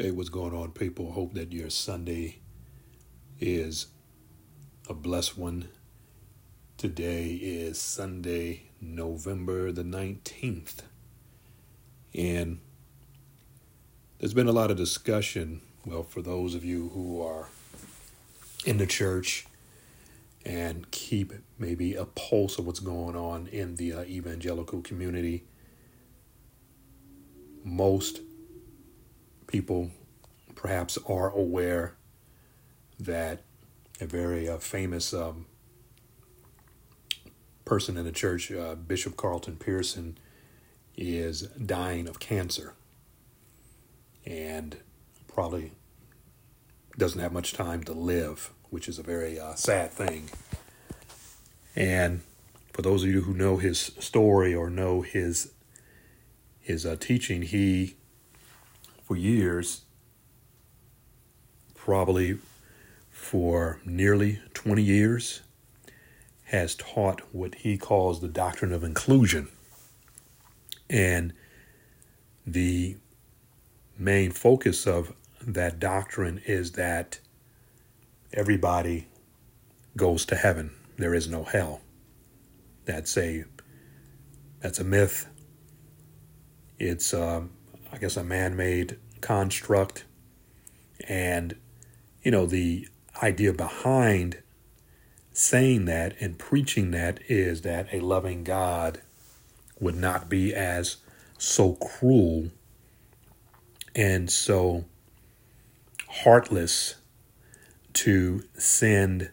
Hey, 0.00 0.12
what's 0.12 0.30
going 0.30 0.54
on, 0.54 0.70
people? 0.70 1.12
Hope 1.12 1.34
that 1.34 1.52
your 1.52 1.68
Sunday 1.68 2.38
is 3.38 3.88
a 4.88 4.94
blessed 4.94 5.36
one. 5.36 5.68
Today 6.78 7.32
is 7.34 7.78
Sunday, 7.78 8.62
November 8.80 9.70
the 9.70 9.82
19th. 9.82 10.84
And 12.14 12.60
there's 14.18 14.32
been 14.32 14.46
a 14.48 14.52
lot 14.52 14.70
of 14.70 14.78
discussion. 14.78 15.60
Well, 15.84 16.04
for 16.04 16.22
those 16.22 16.54
of 16.54 16.64
you 16.64 16.88
who 16.94 17.20
are 17.20 17.50
in 18.64 18.78
the 18.78 18.86
church 18.86 19.44
and 20.46 20.90
keep 20.90 21.34
maybe 21.58 21.94
a 21.94 22.06
pulse 22.06 22.58
of 22.58 22.66
what's 22.66 22.80
going 22.80 23.16
on 23.16 23.48
in 23.48 23.76
the 23.76 23.92
uh, 23.92 24.04
evangelical 24.04 24.80
community, 24.80 25.44
most 27.62 28.20
people 29.50 29.90
perhaps 30.54 30.96
are 31.08 31.30
aware 31.30 31.94
that 32.98 33.42
a 34.00 34.06
very 34.06 34.48
uh, 34.48 34.58
famous 34.58 35.12
um, 35.12 35.46
person 37.64 37.96
in 37.96 38.04
the 38.04 38.12
church, 38.12 38.52
uh, 38.52 38.74
Bishop 38.74 39.16
Carlton 39.16 39.56
Pearson, 39.56 40.16
is 40.96 41.42
dying 41.42 42.06
of 42.06 42.20
cancer 42.20 42.74
and 44.24 44.76
probably 45.26 45.72
doesn't 46.96 47.20
have 47.20 47.32
much 47.32 47.52
time 47.52 47.82
to 47.84 47.92
live, 47.92 48.50
which 48.68 48.88
is 48.88 48.98
a 48.98 49.02
very 49.02 49.38
uh, 49.40 49.54
sad 49.54 49.90
thing. 49.90 50.30
And 51.74 52.20
for 52.72 52.82
those 52.82 53.02
of 53.02 53.08
you 53.08 53.22
who 53.22 53.34
know 53.34 53.56
his 53.56 53.78
story 53.98 54.54
or 54.54 54.70
know 54.70 55.02
his 55.02 55.52
his 56.60 56.84
uh, 56.84 56.94
teaching, 57.00 57.42
he 57.42 57.96
for 59.10 59.16
years, 59.16 59.80
probably 61.74 62.38
for 63.10 63.80
nearly 63.84 64.38
20 64.54 64.84
years, 64.84 65.40
has 66.44 66.76
taught 66.76 67.20
what 67.34 67.56
he 67.56 67.76
calls 67.76 68.20
the 68.20 68.28
doctrine 68.28 68.72
of 68.72 68.84
inclusion. 68.84 69.48
And 70.88 71.32
the 72.46 72.98
main 73.98 74.30
focus 74.30 74.86
of 74.86 75.12
that 75.44 75.80
doctrine 75.80 76.40
is 76.46 76.70
that 76.72 77.18
everybody 78.32 79.08
goes 79.96 80.24
to 80.26 80.36
heaven. 80.36 80.70
There 80.98 81.16
is 81.16 81.28
no 81.28 81.42
hell. 81.42 81.80
That's 82.84 83.16
a 83.16 83.42
that's 84.60 84.78
a 84.78 84.84
myth. 84.84 85.26
It's 86.78 87.12
um, 87.12 87.50
I 87.92 87.98
guess, 87.98 88.16
a 88.16 88.24
man 88.24 88.56
made 88.56 88.98
construct. 89.20 90.04
And, 91.08 91.56
you 92.22 92.30
know, 92.30 92.46
the 92.46 92.88
idea 93.22 93.52
behind 93.52 94.42
saying 95.32 95.84
that 95.86 96.14
and 96.20 96.38
preaching 96.38 96.90
that 96.90 97.20
is 97.28 97.62
that 97.62 97.92
a 97.92 98.00
loving 98.00 98.44
God 98.44 99.00
would 99.78 99.96
not 99.96 100.28
be 100.28 100.54
as 100.54 100.98
so 101.38 101.74
cruel 101.74 102.50
and 103.94 104.30
so 104.30 104.84
heartless 106.08 106.96
to 107.92 108.42
send 108.58 109.30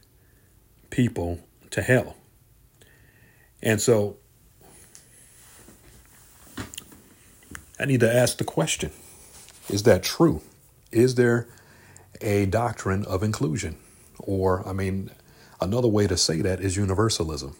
people 0.89 1.39
to 1.71 1.81
hell. 1.81 2.15
And 3.61 3.81
so 3.81 4.17
I 7.79 7.85
need 7.85 7.99
to 7.99 8.13
ask 8.13 8.37
the 8.37 8.43
question 8.43 8.91
Is 9.69 9.83
that 9.83 10.03
true? 10.03 10.41
Is 10.91 11.15
there 11.15 11.47
a 12.21 12.45
doctrine 12.45 13.05
of 13.05 13.23
inclusion? 13.23 13.77
Or, 14.19 14.67
I 14.67 14.73
mean, 14.73 15.11
another 15.59 15.87
way 15.87 16.07
to 16.07 16.17
say 16.17 16.41
that 16.41 16.61
is 16.61 16.77
universalism. 16.77 17.55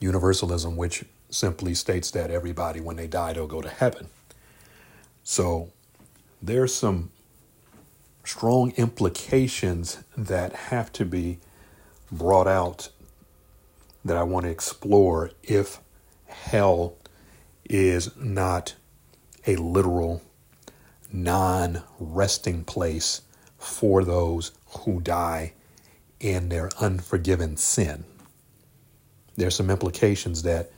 Universalism, 0.00 0.76
which 0.76 1.04
simply 1.30 1.74
states 1.74 2.10
that 2.12 2.30
everybody, 2.30 2.80
when 2.80 2.96
they 2.96 3.06
die, 3.06 3.32
they'll 3.32 3.46
go 3.46 3.62
to 3.62 3.68
heaven. 3.68 4.08
So 5.24 5.72
there's 6.40 6.74
some 6.74 7.10
strong 8.24 8.72
implications 8.72 9.98
that 10.16 10.52
have 10.52 10.92
to 10.92 11.04
be 11.04 11.38
brought 12.12 12.46
out 12.46 12.90
that 14.04 14.16
I 14.16 14.22
want 14.22 14.44
to 14.44 14.50
explore 14.50 15.30
if 15.42 15.80
hell 16.26 16.94
is 17.64 18.14
not 18.16 18.74
a 19.46 19.56
literal 19.56 20.22
non 21.12 21.82
resting 21.98 22.64
place 22.64 23.22
for 23.58 24.04
those 24.04 24.52
who 24.80 25.00
die 25.00 25.52
in 26.20 26.48
their 26.48 26.70
unforgiven 26.80 27.56
sin. 27.56 28.04
There's 29.36 29.54
some 29.54 29.70
implications 29.70 30.42
that 30.42 30.70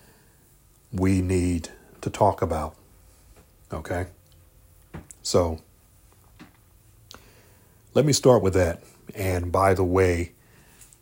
we 0.92 1.22
need 1.22 1.70
to 2.02 2.10
talk 2.10 2.42
about. 2.42 2.76
Okay? 3.72 4.06
So, 5.22 5.60
let 7.94 8.04
me 8.04 8.12
start 8.12 8.42
with 8.42 8.54
that. 8.54 8.82
And 9.14 9.50
by 9.50 9.74
the 9.74 9.84
way, 9.84 10.32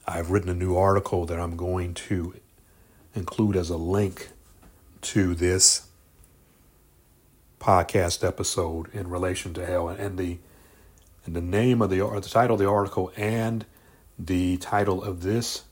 I've 0.07 0.31
written 0.31 0.49
a 0.49 0.55
new 0.55 0.77
article 0.77 1.27
that 1.27 1.39
I'm 1.39 1.57
going 1.57 1.95
to 1.95 2.35
include 3.15 3.57
as 3.57 3.71
a 3.71 3.77
link 3.77 4.29
to 5.03 5.35
this 5.35 5.88
podcast 7.61 8.27
episode 8.27 8.93
in 8.95 9.09
relation 9.09 9.53
to 9.55 9.67
hell 9.67 9.89
and 9.89 10.19
the 10.19 10.39
and 11.25 11.35
the 11.37 11.41
name 11.41 11.83
of 11.83 11.91
the 11.91 12.01
or 12.01 12.21
the 12.21 12.29
title 12.29 12.55
of 12.55 12.61
the 12.61 12.69
article 12.69 13.13
and 13.17 13.67
the 14.19 14.57
title 14.59 15.03
of 15.03 15.23
this 15.23 15.65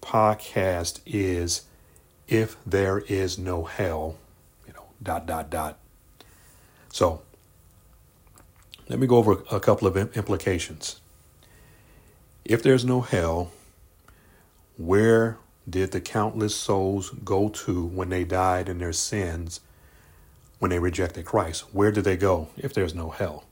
podcast 0.00 1.00
is 1.04 1.62
if 2.28 2.56
there 2.64 2.98
is 3.00 3.38
no 3.38 3.64
hell 3.64 4.16
you 4.66 4.72
know 4.72 4.84
dot 5.02 5.26
dot 5.26 5.50
dot. 5.50 5.78
So 6.92 7.22
let 8.88 8.98
me 8.98 9.06
go 9.06 9.16
over 9.16 9.42
a 9.50 9.60
couple 9.60 9.86
of 9.86 9.96
implications. 9.96 11.00
If 12.44 12.62
there's 12.62 12.84
no 12.84 13.02
hell 13.02 13.52
where 14.76 15.38
did 15.68 15.92
the 15.92 16.00
countless 16.00 16.54
souls 16.54 17.10
go 17.24 17.48
to 17.50 17.84
when 17.84 18.08
they 18.08 18.24
died 18.24 18.68
in 18.68 18.78
their 18.78 18.92
sins 18.92 19.60
when 20.60 20.70
they 20.70 20.78
rejected 20.78 21.24
Christ? 21.24 21.64
Where 21.72 21.90
did 21.90 22.04
they 22.04 22.16
go 22.16 22.48
if 22.56 22.72
there's 22.72 22.94
no 22.94 23.10
hell? 23.10 23.44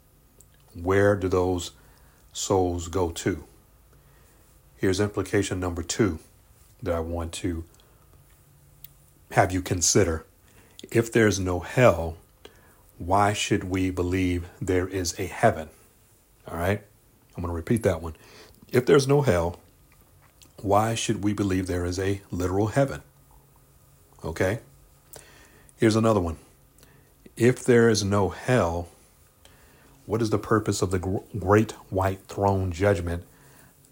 Where 0.80 1.16
do 1.16 1.26
those 1.26 1.72
souls 2.32 2.86
go 2.86 3.10
to? 3.10 3.42
Here's 4.76 5.00
implication 5.00 5.58
number 5.58 5.82
two 5.82 6.20
that 6.80 6.94
I 6.94 7.00
want 7.00 7.32
to 7.32 7.64
have 9.32 9.52
you 9.52 9.60
consider. 9.60 10.24
If 10.92 11.10
there's 11.10 11.40
no 11.40 11.60
hell, 11.60 12.16
why 12.98 13.32
should 13.32 13.64
we 13.64 13.90
believe 13.90 14.46
there 14.60 14.86
is 14.86 15.18
a 15.18 15.26
heaven? 15.26 15.70
All 16.46 16.56
right? 16.56 16.82
I'm 17.36 17.42
going 17.42 17.50
to 17.50 17.56
repeat 17.56 17.82
that 17.82 18.02
one. 18.02 18.14
If 18.70 18.86
there's 18.86 19.08
no 19.08 19.22
hell, 19.22 19.58
why 20.60 20.94
should 20.94 21.24
we 21.24 21.32
believe 21.32 21.66
there 21.66 21.84
is 21.84 21.98
a 21.98 22.20
literal 22.30 22.68
heaven? 22.68 23.02
Okay? 24.24 24.60
Here's 25.76 25.96
another 25.96 26.20
one. 26.20 26.36
If 27.38 27.64
there 27.64 27.88
is 27.88 28.02
no 28.02 28.30
hell, 28.30 28.88
what 30.06 30.20
is 30.20 30.30
the 30.30 30.40
purpose 30.40 30.82
of 30.82 30.90
the 30.90 31.22
great 31.38 31.70
white 31.88 32.18
throne 32.26 32.72
judgment 32.72 33.22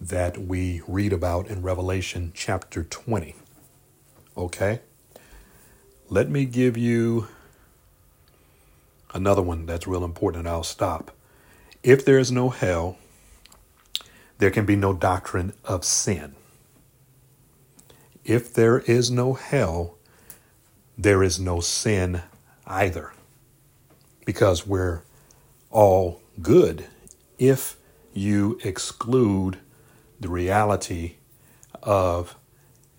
that 0.00 0.36
we 0.36 0.82
read 0.88 1.12
about 1.12 1.46
in 1.46 1.62
Revelation 1.62 2.32
chapter 2.34 2.82
20? 2.82 3.36
Okay? 4.36 4.80
Let 6.08 6.28
me 6.28 6.44
give 6.44 6.76
you 6.76 7.28
another 9.14 9.42
one 9.42 9.64
that's 9.64 9.86
real 9.86 10.04
important 10.04 10.40
and 10.40 10.48
I'll 10.48 10.64
stop. 10.64 11.12
If 11.84 12.04
there 12.04 12.18
is 12.18 12.32
no 12.32 12.48
hell, 12.48 12.98
there 14.38 14.50
can 14.50 14.66
be 14.66 14.74
no 14.74 14.92
doctrine 14.92 15.52
of 15.64 15.84
sin. 15.84 16.34
If 18.24 18.52
there 18.52 18.80
is 18.80 19.08
no 19.08 19.34
hell, 19.34 19.94
there 20.98 21.22
is 21.22 21.38
no 21.38 21.60
sin 21.60 22.22
either. 22.66 23.12
Because 24.26 24.66
we're 24.66 25.02
all 25.70 26.20
good 26.42 26.84
if 27.38 27.76
you 28.12 28.58
exclude 28.62 29.58
the 30.20 30.28
reality 30.28 31.14
of 31.82 32.36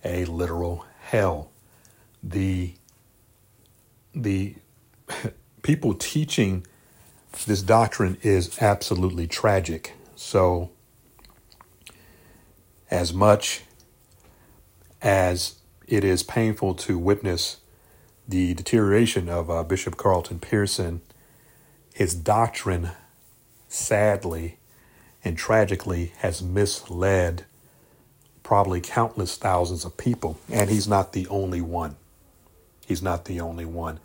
a 0.04 0.24
literal 0.24 0.84
hell. 1.00 1.50
The 2.22 2.74
the 4.14 4.56
people 5.62 5.94
teaching 5.94 6.66
this 7.46 7.62
doctrine 7.62 8.18
is 8.22 8.60
absolutely 8.60 9.26
tragic. 9.26 9.94
So 10.16 10.70
as 12.90 13.12
much 13.12 13.62
as 15.02 15.56
it 15.86 16.04
is 16.04 16.22
painful 16.22 16.74
to 16.74 16.98
witness 16.98 17.58
the 18.26 18.54
deterioration 18.54 19.28
of 19.28 19.50
uh, 19.50 19.62
Bishop 19.62 19.96
Carlton 19.96 20.38
Pearson, 20.38 21.00
his 21.98 22.14
doctrine, 22.14 22.90
sadly 23.66 24.56
and 25.24 25.36
tragically, 25.36 26.12
has 26.18 26.40
misled 26.40 27.44
probably 28.44 28.80
countless 28.80 29.36
thousands 29.36 29.84
of 29.84 29.96
people. 29.96 30.38
And 30.48 30.70
he's 30.70 30.86
not 30.86 31.12
the 31.12 31.26
only 31.26 31.60
one. 31.60 31.96
He's 32.86 33.02
not 33.02 33.24
the 33.24 33.40
only 33.40 33.64
one. 33.64 33.98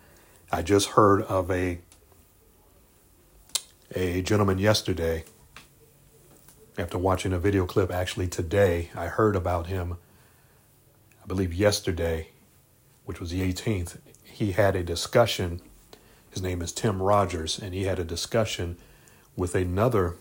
I 0.52 0.64
just 0.64 0.90
heard 0.90 1.22
of 1.22 1.52
a 1.52 1.82
a 3.94 4.24
gentleman 4.24 4.58
yesterday 4.58 5.24
after 6.80 6.98
watching 6.98 7.32
a 7.32 7.38
video 7.38 7.68
clip 7.68 7.92
actually 7.92 8.28
today 8.28 8.90
i 8.96 9.06
heard 9.06 9.36
about 9.36 9.68
him 9.68 9.98
i 11.24 11.28
believe 11.28 11.54
yesterday 11.54 12.30
which 13.06 13.20
was 13.20 13.30
the 13.30 13.42
18th 13.42 14.00
he 14.24 14.54
had 14.54 14.76
a 14.76 14.82
discussion 14.82 15.62
his 16.34 16.42
name 16.42 16.62
is 16.64 16.72
tim 16.72 17.02
rogers 17.02 17.60
and 17.60 17.74
he 17.74 17.84
had 17.84 18.00
a 18.00 18.04
discussion 18.04 18.76
with 19.36 19.54
another 19.54 20.16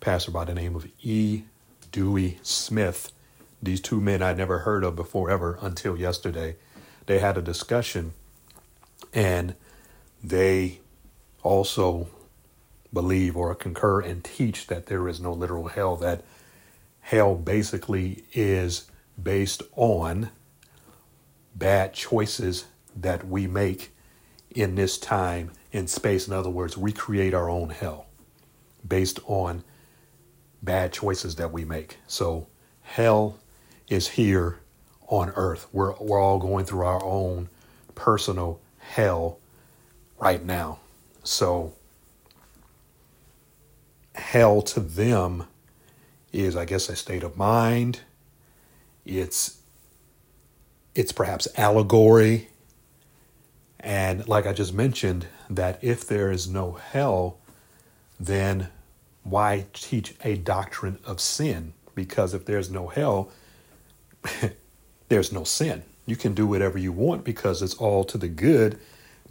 pastor 0.00 0.32
by 0.32 0.44
the 0.44 0.54
name 0.54 0.74
of 0.74 0.88
e. 1.00 1.44
Dewey 1.92 2.38
smith. 2.42 3.12
These 3.62 3.80
two 3.80 4.00
men 4.00 4.22
i'd 4.22 4.36
never 4.36 4.60
heard 4.60 4.82
of 4.82 4.96
before 4.96 5.30
ever 5.30 5.58
until 5.62 5.96
yesterday. 5.96 6.56
They 7.06 7.20
had 7.20 7.38
a 7.38 7.42
discussion 7.42 8.12
and 9.14 9.54
they 10.22 10.80
also 11.42 12.08
believe 12.92 13.36
or 13.36 13.54
concur 13.54 14.00
and 14.00 14.22
teach 14.22 14.66
that 14.66 14.86
there 14.86 15.08
is 15.08 15.20
no 15.20 15.32
literal 15.32 15.68
hell, 15.68 15.96
that 15.96 16.24
hell 17.00 17.34
basically 17.34 18.24
is 18.32 18.90
based 19.20 19.62
on 19.76 20.30
bad 21.54 21.92
choices 21.94 22.66
that 22.96 23.26
we 23.26 23.46
make 23.46 23.92
in 24.54 24.74
this 24.74 24.98
time 24.98 25.50
in 25.72 25.86
space. 25.86 26.26
In 26.28 26.34
other 26.34 26.50
words, 26.50 26.76
we 26.76 26.92
create 26.92 27.34
our 27.34 27.48
own 27.48 27.70
hell 27.70 28.06
based 28.86 29.20
on 29.26 29.64
bad 30.62 30.92
choices 30.92 31.36
that 31.36 31.52
we 31.52 31.64
make. 31.64 31.98
So 32.06 32.46
hell 32.82 33.38
is 33.88 34.08
here 34.08 34.60
on 35.08 35.30
earth. 35.36 35.66
We're, 35.72 35.94
we're 35.98 36.20
all 36.20 36.38
going 36.38 36.64
through 36.64 36.86
our 36.86 37.02
own 37.04 37.48
personal 37.94 38.60
hell 38.78 39.38
right 40.18 40.44
now. 40.44 40.78
So 41.24 41.74
hell 44.14 44.62
to 44.62 44.80
them 44.80 45.44
is, 46.32 46.56
I 46.56 46.64
guess, 46.64 46.88
a 46.88 46.96
state 46.96 47.22
of 47.22 47.36
mind. 47.36 48.00
It's 49.04 49.58
it's 50.94 51.12
perhaps 51.12 51.48
allegory. 51.56 52.48
And 53.82 54.28
like 54.28 54.46
I 54.46 54.52
just 54.52 54.72
mentioned, 54.72 55.26
that 55.50 55.78
if 55.82 56.06
there 56.06 56.30
is 56.30 56.48
no 56.48 56.72
hell, 56.72 57.38
then 58.18 58.68
why 59.22 59.66
teach 59.72 60.14
a 60.24 60.36
doctrine 60.36 60.98
of 61.04 61.20
sin? 61.20 61.74
Because 61.94 62.32
if 62.32 62.44
there's 62.44 62.70
no 62.70 62.88
hell, 62.88 63.30
there's 65.08 65.32
no 65.32 65.44
sin. 65.44 65.82
You 66.06 66.16
can 66.16 66.34
do 66.34 66.46
whatever 66.46 66.78
you 66.78 66.92
want 66.92 67.24
because 67.24 67.62
it's 67.62 67.74
all 67.74 68.04
to 68.04 68.18
the 68.18 68.28
good 68.28 68.78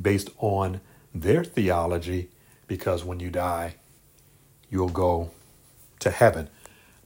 based 0.02 0.30
on 0.38 0.82
their 1.14 1.44
theology. 1.44 2.30
Because 2.68 3.04
when 3.04 3.20
you 3.20 3.30
die, 3.30 3.76
you'll 4.70 4.90
go 4.90 5.32
to 6.00 6.12
heaven. 6.12 6.50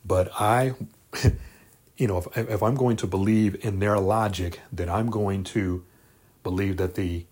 But 0.04 0.30
I, 0.40 0.74
you 1.98 2.08
know, 2.08 2.18
if, 2.18 2.50
if 2.50 2.64
I'm 2.64 2.76
going 2.76 2.98
to 2.98 3.08
believe 3.08 3.64
in 3.66 3.80
their 3.80 4.00
logic, 4.00 4.60
then 4.72 4.90
I'm 4.90 5.10
going 5.10 5.44
to 5.46 5.84
believe 6.44 6.78
that 6.78 6.94
the 6.96 7.26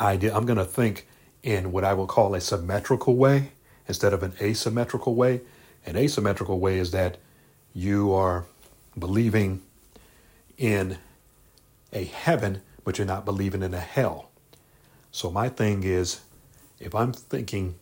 idea, 0.00 0.34
I'm 0.34 0.46
going 0.46 0.58
to 0.58 0.64
think 0.64 1.06
in 1.42 1.72
what 1.72 1.84
I 1.84 1.94
will 1.94 2.06
call 2.06 2.34
a 2.34 2.40
symmetrical 2.40 3.16
way 3.16 3.52
instead 3.86 4.12
of 4.12 4.22
an 4.22 4.34
asymmetrical 4.40 5.14
way. 5.14 5.40
An 5.86 5.96
asymmetrical 5.96 6.58
way 6.58 6.78
is 6.78 6.90
that 6.90 7.18
you 7.72 8.12
are 8.12 8.44
believing 8.98 9.62
in 10.56 10.98
a 11.92 12.04
heaven, 12.04 12.62
but 12.84 12.98
you're 12.98 13.06
not 13.06 13.24
believing 13.24 13.62
in 13.62 13.72
a 13.72 13.80
hell. 13.80 14.30
So 15.10 15.30
my 15.30 15.48
thing 15.48 15.84
is, 15.84 16.20
if 16.78 16.94
I'm 16.94 17.12
thinking 17.12 17.76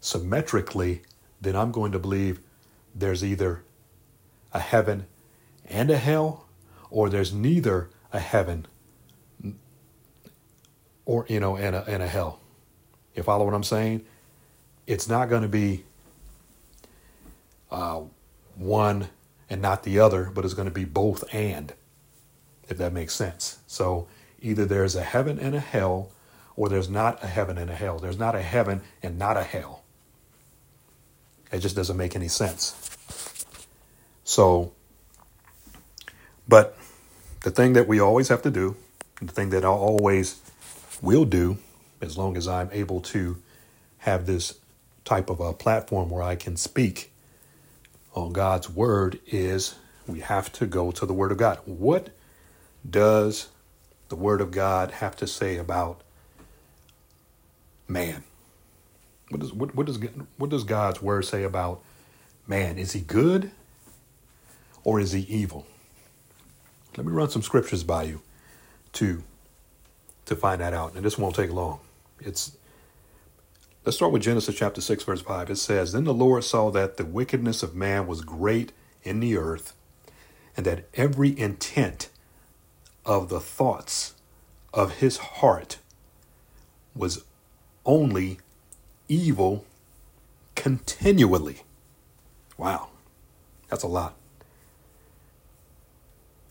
symmetrically, 0.00 1.02
then 1.40 1.56
I'm 1.56 1.72
going 1.72 1.92
to 1.92 1.98
believe 1.98 2.40
there's 2.94 3.24
either 3.24 3.62
a 4.52 4.60
heaven 4.60 5.06
and 5.66 5.90
a 5.90 5.98
hell, 5.98 6.46
or 6.90 7.08
there's 7.08 7.32
neither 7.32 7.90
a 8.12 8.18
heaven 8.18 8.66
or 11.04 11.26
you 11.28 11.40
know 11.40 11.56
and 11.56 11.76
a, 11.76 11.84
and 11.84 12.02
a 12.02 12.08
hell. 12.08 12.40
You 13.14 13.22
follow 13.22 13.44
what 13.44 13.54
I'm 13.54 13.64
saying? 13.64 14.04
It's 14.86 15.08
not 15.08 15.28
going 15.28 15.42
to 15.42 15.48
be 15.48 15.84
uh, 17.70 18.02
one 18.56 19.08
and 19.48 19.60
not 19.60 19.82
the 19.82 19.98
other, 19.98 20.30
but 20.32 20.44
it's 20.44 20.54
going 20.54 20.68
to 20.68 20.74
be 20.74 20.84
both 20.84 21.24
and, 21.34 21.72
if 22.68 22.78
that 22.78 22.92
makes 22.92 23.14
sense. 23.14 23.58
So 23.66 24.06
either 24.40 24.64
there's 24.64 24.94
a 24.94 25.02
heaven 25.02 25.38
and 25.38 25.54
a 25.54 25.60
hell, 25.60 26.10
or 26.56 26.68
there's 26.68 26.88
not 26.88 27.22
a 27.22 27.26
heaven 27.26 27.58
and 27.58 27.70
a 27.70 27.74
hell. 27.74 27.98
There's 27.98 28.18
not 28.18 28.34
a 28.34 28.42
heaven 28.42 28.82
and 29.02 29.18
not 29.18 29.36
a 29.36 29.42
hell. 29.42 29.82
It 31.52 31.58
just 31.58 31.74
doesn't 31.74 31.96
make 31.96 32.14
any 32.14 32.28
sense. 32.28 32.76
So, 34.24 34.72
but 36.46 36.76
the 37.42 37.50
thing 37.50 37.72
that 37.72 37.88
we 37.88 37.98
always 38.00 38.28
have 38.28 38.42
to 38.42 38.50
do, 38.50 38.76
the 39.20 39.32
thing 39.32 39.50
that 39.50 39.64
I 39.64 39.68
always 39.68 40.40
will 41.02 41.24
do, 41.24 41.58
as 42.00 42.16
long 42.16 42.36
as 42.36 42.48
I'm 42.48 42.70
able 42.72 43.00
to 43.00 43.36
have 43.98 44.26
this 44.26 44.58
type 45.04 45.30
of 45.30 45.40
a 45.40 45.52
platform 45.52 46.10
where 46.10 46.22
I 46.22 46.36
can 46.36 46.56
speak 46.56 47.12
on 48.14 48.32
God's 48.32 48.68
word, 48.68 49.20
is 49.26 49.74
we 50.06 50.20
have 50.20 50.52
to 50.54 50.66
go 50.66 50.90
to 50.90 51.06
the 51.06 51.12
word 51.12 51.32
of 51.32 51.38
God. 51.38 51.58
What 51.64 52.10
does 52.88 53.48
the 54.08 54.16
word 54.16 54.40
of 54.40 54.50
God 54.50 54.90
have 54.92 55.16
to 55.16 55.26
say 55.26 55.56
about 55.56 56.02
man? 57.86 58.24
What 59.28 59.40
does 59.40 59.52
what, 59.52 59.74
what 59.74 59.86
does 59.86 59.98
what 60.36 60.50
does 60.50 60.64
God's 60.64 61.00
word 61.00 61.24
say 61.24 61.44
about 61.44 61.82
man? 62.46 62.78
Is 62.78 62.92
he 62.92 63.00
good 63.00 63.52
or 64.82 64.98
is 64.98 65.12
he 65.12 65.20
evil? 65.22 65.66
Let 66.96 67.06
me 67.06 67.12
run 67.12 67.30
some 67.30 67.42
scriptures 67.42 67.84
by 67.84 68.04
you 68.04 68.22
to 68.94 69.22
to 70.26 70.36
find 70.36 70.60
that 70.60 70.74
out. 70.74 70.94
And 70.94 71.04
this 71.04 71.18
won't 71.18 71.34
take 71.34 71.50
long. 71.50 71.80
It's 72.20 72.56
let's 73.84 73.96
start 73.96 74.12
with 74.12 74.22
Genesis 74.22 74.54
chapter 74.54 74.80
6, 74.80 75.04
verse 75.04 75.22
5. 75.22 75.50
It 75.50 75.56
says, 75.56 75.92
Then 75.92 76.04
the 76.04 76.14
Lord 76.14 76.44
saw 76.44 76.70
that 76.70 76.96
the 76.96 77.04
wickedness 77.04 77.62
of 77.62 77.74
man 77.74 78.06
was 78.06 78.22
great 78.22 78.72
in 79.02 79.20
the 79.20 79.36
earth, 79.36 79.74
and 80.56 80.66
that 80.66 80.84
every 80.94 81.38
intent 81.38 82.10
of 83.04 83.28
the 83.28 83.40
thoughts 83.40 84.14
of 84.74 84.98
his 84.98 85.16
heart 85.16 85.78
was 86.94 87.24
only 87.84 88.38
evil 89.08 89.64
continually. 90.54 91.62
Wow, 92.56 92.88
that's 93.68 93.82
a 93.82 93.88
lot. 93.88 94.14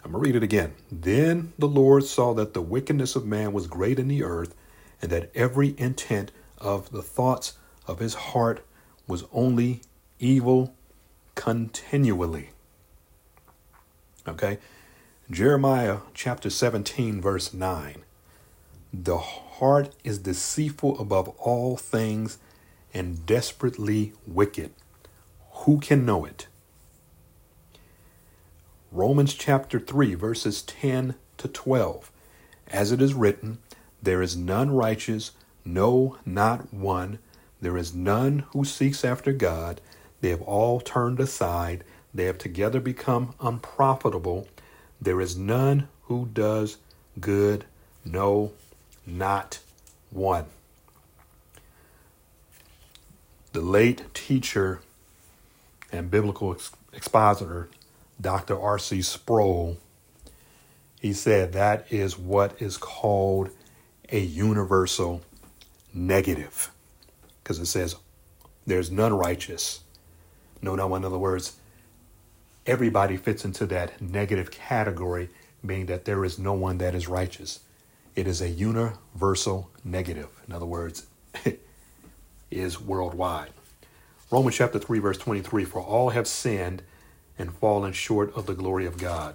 I'm 0.03 0.12
going 0.12 0.24
to 0.24 0.27
read 0.27 0.36
it 0.36 0.44
again. 0.44 0.74
Then 0.91 1.53
the 1.60 1.68
Lord 1.68 2.06
saw 2.06 2.34
that 2.34 2.53
the 2.53 2.62
wickedness 2.62 3.15
of 3.15 3.25
man 3.25 3.51
was 3.51 3.68
great 3.68 4.00
in 4.00 4.08
the 4.08 4.24
earth, 4.24 4.56
and 5.01 5.12
that 5.12 5.32
every 5.36 5.75
intent 5.77 6.32
of 6.58 6.91
the 6.91 7.01
thoughts 7.01 7.58
of 7.88 8.00
his 8.00 8.13
heart 8.13 8.65
was 9.08 9.25
only 9.32 9.82
evil 10.20 10.74
continually. 11.36 12.50
Okay? 14.27 14.60
Jeremiah 15.32 16.00
chapter 16.13 16.50
17, 16.50 17.22
verse 17.22 17.53
9. 17.53 18.03
The 18.94 19.18
heart 19.18 19.94
is 20.03 20.18
deceitful 20.20 21.00
above 21.00 21.29
all 21.38 21.77
things 21.77 22.39
and 22.94 23.25
desperately 23.25 24.13
wicked. 24.25 24.72
Who 25.51 25.79
can 25.79 26.06
know 26.06 26.25
it? 26.25 26.48
Romans 28.91 29.34
chapter 29.34 29.79
3, 29.79 30.15
verses 30.15 30.62
10 30.63 31.15
to 31.38 31.48
12. 31.48 32.12
As 32.67 32.91
it 32.91 33.01
is 33.01 33.13
written, 33.13 33.60
There 34.01 34.22
is 34.22 34.36
none 34.36 34.72
righteous, 34.72 35.31
no, 35.63 36.17
not 36.25 36.74
one. 36.74 37.19
There 37.62 37.77
is 37.77 37.93
none 37.93 38.46
who 38.51 38.65
seeks 38.65 39.05
after 39.05 39.31
God. 39.31 39.81
They 40.22 40.29
have 40.29 40.41
all 40.41 40.79
turned 40.79 41.19
aside. 41.19 41.84
They 42.13 42.25
have 42.25 42.38
together 42.38 42.79
become 42.79 43.34
unprofitable. 43.39 44.48
There 45.01 45.22
is 45.22 45.38
none 45.38 45.88
who 46.03 46.27
does 46.34 46.77
good, 47.19 47.65
no, 48.03 48.51
not 49.05 49.60
one 50.10 50.46
the 53.51 53.62
late 53.62 54.13
teacher 54.13 54.79
and 55.91 56.12
biblical 56.12 56.55
expositor, 56.93 57.69
Dr. 58.22 58.60
R.C. 58.60 59.02
Sproul, 59.02 59.78
he 61.00 61.14
said 61.14 61.54
that 61.54 61.88
is 61.92 62.18
what 62.18 62.62
is 62.62 62.78
called 62.78 63.50
a 64.12 64.20
universal 64.20 65.22
negative. 65.94 66.72
because 67.44 67.60
it 67.60 67.68
says, 67.68 67.96
There's 68.66 68.92
none 68.92 69.14
righteous. 69.14 69.82
No, 70.62 70.76
no, 70.76 70.94
in 70.96 71.06
other 71.06 71.18
words, 71.18 71.58
everybody 72.66 73.18
fits 73.18 73.46
into 73.46 73.66
that 73.68 74.02
negative 74.02 74.52
category, 74.52 75.30
meaning 75.64 75.88
that 75.88 76.06
there 76.06 76.26
is 76.26 76.40
no 76.40 76.54
one 76.54 76.80
that 76.80 76.96
is 76.96 77.08
righteous. 77.08 77.62
It 78.16 78.28
is 78.28 78.42
a 78.42 78.50
universal 78.50 79.72
negative. 79.84 80.30
In 80.48 80.54
other 80.54 80.66
words, 80.66 81.08
is 82.52 82.82
worldwide. 82.82 83.52
Romans 84.32 84.56
chapter 84.58 84.80
3, 84.80 85.00
verse 85.00 85.18
23 85.18 85.66
For 85.66 85.82
all 85.82 86.10
have 86.12 86.28
sinned 86.28 86.84
and 87.39 87.53
fallen 87.53 87.93
short 87.93 88.36
of 88.36 88.46
the 88.46 88.53
glory 88.53 88.86
of 88.86 88.98
God. 88.98 89.34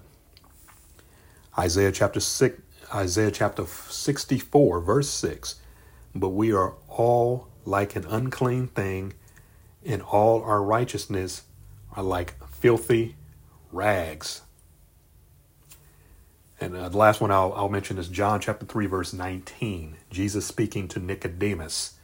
Isaiah 1.58 1.90
chapter 1.90 2.20
6, 2.20 2.60
Isaiah 2.94 3.30
chapter 3.30 3.64
64, 3.66 4.80
verse 4.80 5.08
6 5.08 5.56
But 6.14 6.28
we 6.28 6.52
are 6.52 6.74
all 6.88 7.48
like 7.64 7.96
an 7.96 8.04
unclean 8.04 8.68
thing, 8.68 9.14
and 9.84 10.02
all 10.02 10.42
our 10.42 10.62
righteousness 10.62 11.42
are 11.96 12.02
like 12.02 12.34
filthy 12.46 13.16
rags. 13.72 14.42
And 16.60 16.76
uh, 16.76 16.88
the 16.88 16.98
last 16.98 17.20
one 17.20 17.30
I'll, 17.30 17.52
I'll 17.54 17.68
mention 17.68 17.98
is 17.98 18.08
John 18.08 18.40
chapter 18.40 18.64
3, 18.64 18.86
verse 18.86 19.12
19. 19.12 19.96
Jesus 20.10 20.46
speaking 20.46 20.88
to 20.88 21.00
Nicodemus. 21.00 21.94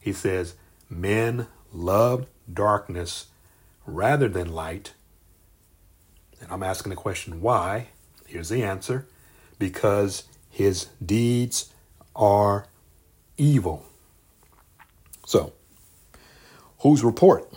He 0.00 0.12
says, 0.12 0.54
Men 0.90 1.46
loved 1.72 2.28
darkness 2.52 3.26
rather 3.86 4.28
than 4.28 4.52
light. 4.52 4.92
And 6.40 6.50
I'm 6.50 6.62
asking 6.62 6.90
the 6.90 6.96
question, 6.96 7.40
why? 7.40 7.88
Here's 8.26 8.48
the 8.48 8.62
answer 8.62 9.06
because 9.58 10.24
his 10.50 10.86
deeds 11.04 11.72
are 12.14 12.66
evil. 13.36 13.84
So, 15.26 15.52
whose 16.80 17.02
report? 17.02 17.50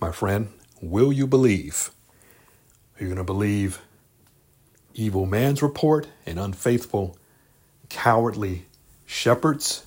My 0.00 0.12
friend, 0.12 0.50
will 0.80 1.12
you 1.12 1.26
believe? 1.26 1.90
Are 2.94 3.02
you 3.02 3.08
going 3.08 3.16
to 3.18 3.24
believe 3.24 3.80
evil 4.94 5.26
man's 5.26 5.62
report 5.62 6.08
and 6.24 6.38
unfaithful, 6.38 7.18
cowardly 7.88 8.66
shepherds 9.04 9.84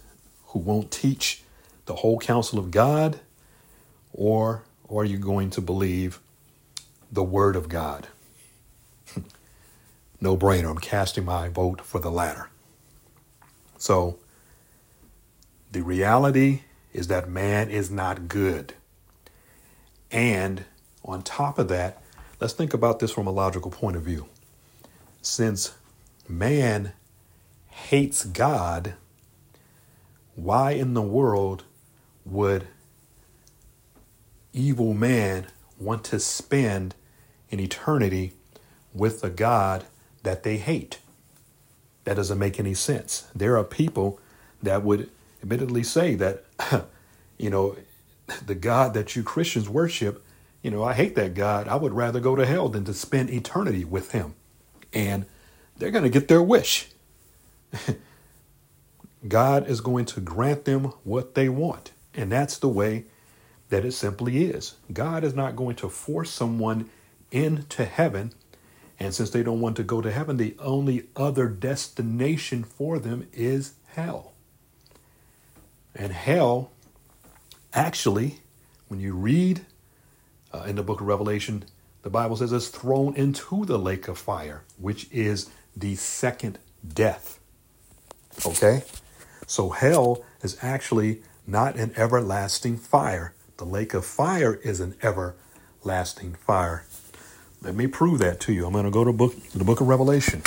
who 0.47 0.59
won't 0.59 0.91
teach 0.91 1.41
the 1.85 1.95
whole 1.95 2.19
counsel 2.19 2.59
of 2.59 2.71
God? 2.71 3.19
Or, 4.13 4.63
or 4.87 5.03
are 5.03 5.05
you 5.05 5.17
going 5.17 5.49
to 5.51 5.61
believe 5.61 6.19
the 7.11 7.23
word 7.23 7.55
of 7.55 7.69
God? 7.69 8.07
no 10.21 10.37
brainer. 10.37 10.69
I'm 10.69 10.77
casting 10.77 11.25
my 11.25 11.49
vote 11.49 11.81
for 11.81 11.99
the 11.99 12.11
latter. 12.11 12.49
So, 13.77 14.19
the 15.71 15.81
reality 15.81 16.61
is 16.93 17.07
that 17.07 17.29
man 17.29 17.69
is 17.69 17.91
not 17.91 18.27
good. 18.27 18.73
And 20.11 20.65
on 21.05 21.21
top 21.21 21.59
of 21.59 21.67
that, 21.67 22.01
Let's 22.39 22.53
think 22.53 22.73
about 22.73 22.99
this 22.99 23.11
from 23.11 23.27
a 23.27 23.31
logical 23.31 23.69
point 23.69 23.97
of 23.97 24.03
view. 24.03 24.27
Since 25.21 25.73
man 26.27 26.93
hates 27.67 28.23
God, 28.23 28.93
why 30.35 30.71
in 30.71 30.93
the 30.93 31.01
world 31.01 31.65
would 32.23 32.67
evil 34.53 34.93
man 34.93 35.47
want 35.77 36.05
to 36.05 36.19
spend 36.19 36.95
an 37.51 37.59
eternity 37.59 38.33
with 38.93 39.23
a 39.23 39.29
God 39.29 39.85
that 40.23 40.43
they 40.43 40.57
hate? 40.57 40.99
That 42.03 42.15
doesn't 42.15 42.39
make 42.39 42.59
any 42.59 42.73
sense. 42.73 43.27
There 43.35 43.57
are 43.57 43.63
people 43.63 44.19
that 44.61 44.83
would 44.83 45.09
admittedly 45.41 45.83
say 45.83 46.15
that, 46.15 46.45
you 47.37 47.49
know, 47.49 47.75
the 48.45 48.55
God 48.55 48.93
that 48.93 49.15
you 49.15 49.23
Christians 49.23 49.69
worship 49.69 50.23
you 50.61 50.71
know, 50.71 50.83
I 50.83 50.93
hate 50.93 51.15
that 51.15 51.33
God. 51.33 51.67
I 51.67 51.75
would 51.75 51.93
rather 51.93 52.19
go 52.19 52.35
to 52.35 52.45
hell 52.45 52.69
than 52.69 52.83
to 52.85 52.93
spend 52.93 53.29
eternity 53.29 53.85
with 53.85 54.11
him. 54.11 54.35
And 54.93 55.25
they're 55.77 55.91
going 55.91 56.03
to 56.03 56.09
get 56.09 56.27
their 56.27 56.43
wish. 56.43 56.89
God 59.27 59.67
is 59.67 59.81
going 59.81 60.05
to 60.05 60.21
grant 60.21 60.65
them 60.65 60.85
what 61.03 61.35
they 61.35 61.49
want. 61.49 61.91
And 62.13 62.31
that's 62.31 62.57
the 62.57 62.67
way 62.67 63.05
that 63.69 63.85
it 63.85 63.91
simply 63.93 64.45
is. 64.45 64.75
God 64.91 65.23
is 65.23 65.33
not 65.33 65.55
going 65.55 65.75
to 65.77 65.89
force 65.89 66.31
someone 66.31 66.89
into 67.31 67.85
heaven. 67.85 68.33
And 68.99 69.13
since 69.13 69.29
they 69.29 69.43
don't 69.43 69.61
want 69.61 69.77
to 69.77 69.83
go 69.83 70.01
to 70.01 70.11
heaven, 70.11 70.37
the 70.37 70.55
only 70.59 71.07
other 71.15 71.47
destination 71.47 72.63
for 72.63 72.99
them 72.99 73.27
is 73.31 73.73
hell. 73.87 74.33
And 75.95 76.11
hell, 76.11 76.71
actually, 77.73 78.39
when 78.87 78.99
you 78.99 79.13
read 79.13 79.61
uh, 80.53 80.63
in 80.67 80.75
the 80.75 80.83
book 80.83 81.01
of 81.01 81.07
Revelation, 81.07 81.65
the 82.01 82.09
Bible 82.09 82.35
says 82.35 82.51
it's 82.51 82.67
thrown 82.69 83.15
into 83.15 83.65
the 83.65 83.77
lake 83.77 84.07
of 84.07 84.17
fire, 84.17 84.63
which 84.77 85.07
is 85.11 85.49
the 85.75 85.95
second 85.95 86.59
death. 86.87 87.39
Okay? 88.45 88.83
So 89.47 89.69
hell 89.69 90.23
is 90.41 90.57
actually 90.61 91.21
not 91.45 91.75
an 91.75 91.93
everlasting 91.97 92.77
fire. 92.77 93.33
The 93.57 93.65
lake 93.65 93.93
of 93.93 94.05
fire 94.05 94.53
is 94.55 94.79
an 94.79 94.95
everlasting 95.01 96.35
fire. 96.35 96.85
Let 97.61 97.75
me 97.75 97.87
prove 97.87 98.19
that 98.19 98.39
to 98.41 98.53
you. 98.53 98.65
I'm 98.65 98.71
going 98.71 98.85
to 98.85 98.91
go 98.91 99.03
to 99.03 99.11
book, 99.11 99.35
the 99.53 99.65
book 99.65 99.81
of 99.81 99.87
Revelation, 99.87 100.41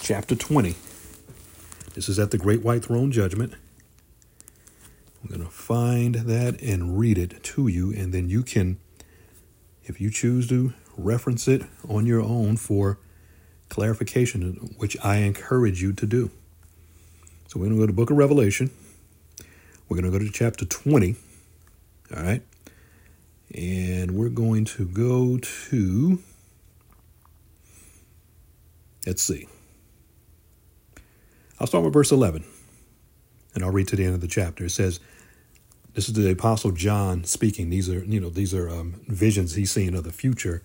chapter 0.00 0.36
20. 0.36 0.76
This 1.94 2.08
is 2.08 2.16
at 2.20 2.30
the 2.30 2.38
great 2.38 2.62
white 2.62 2.84
throne 2.84 3.10
judgment. 3.10 3.54
I'm 5.20 5.28
going 5.28 5.44
to 5.44 5.50
find 5.50 6.14
that 6.14 6.62
and 6.62 6.96
read 6.96 7.18
it 7.18 7.42
to 7.42 7.66
you, 7.66 7.92
and 7.92 8.14
then 8.14 8.28
you 8.28 8.44
can, 8.44 8.78
if 9.82 10.00
you 10.00 10.10
choose 10.10 10.48
to, 10.50 10.74
reference 10.96 11.48
it 11.48 11.62
on 11.88 12.06
your 12.06 12.20
own 12.20 12.56
for 12.56 13.00
clarification, 13.68 14.74
which 14.78 14.96
I 15.02 15.16
encourage 15.16 15.82
you 15.82 15.92
to 15.92 16.06
do. 16.06 16.30
So 17.48 17.58
we're 17.58 17.66
going 17.66 17.78
to 17.78 17.82
go 17.82 17.86
to 17.86 17.92
the 17.92 17.96
book 17.96 18.10
of 18.10 18.16
Revelation. 18.16 18.70
We're 19.88 20.00
going 20.00 20.12
to 20.12 20.16
go 20.16 20.24
to 20.24 20.30
chapter 20.30 20.64
20. 20.64 21.16
All 22.16 22.22
right. 22.22 22.42
And 23.54 24.12
we're 24.12 24.28
going 24.28 24.64
to 24.66 24.84
go 24.84 25.38
to, 25.38 26.18
let's 29.06 29.22
see. 29.22 29.48
I'll 31.58 31.66
start 31.66 31.84
with 31.84 31.92
verse 31.92 32.12
11 32.12 32.44
and 33.54 33.64
I'll 33.64 33.72
read 33.72 33.88
to 33.88 33.96
the 33.96 34.04
end 34.04 34.14
of 34.14 34.20
the 34.20 34.28
chapter. 34.28 34.66
It 34.66 34.70
says, 34.70 35.00
"This 35.94 36.08
is 36.08 36.14
the 36.14 36.30
Apostle 36.30 36.70
John 36.70 37.24
speaking. 37.24 37.70
These 37.70 37.88
are, 37.90 38.04
you 38.04 38.20
know, 38.20 38.30
these 38.30 38.54
are 38.54 38.68
um, 38.68 39.00
visions 39.08 39.54
he's 39.54 39.72
seeing 39.72 39.96
of 39.96 40.04
the 40.04 40.12
future, 40.12 40.62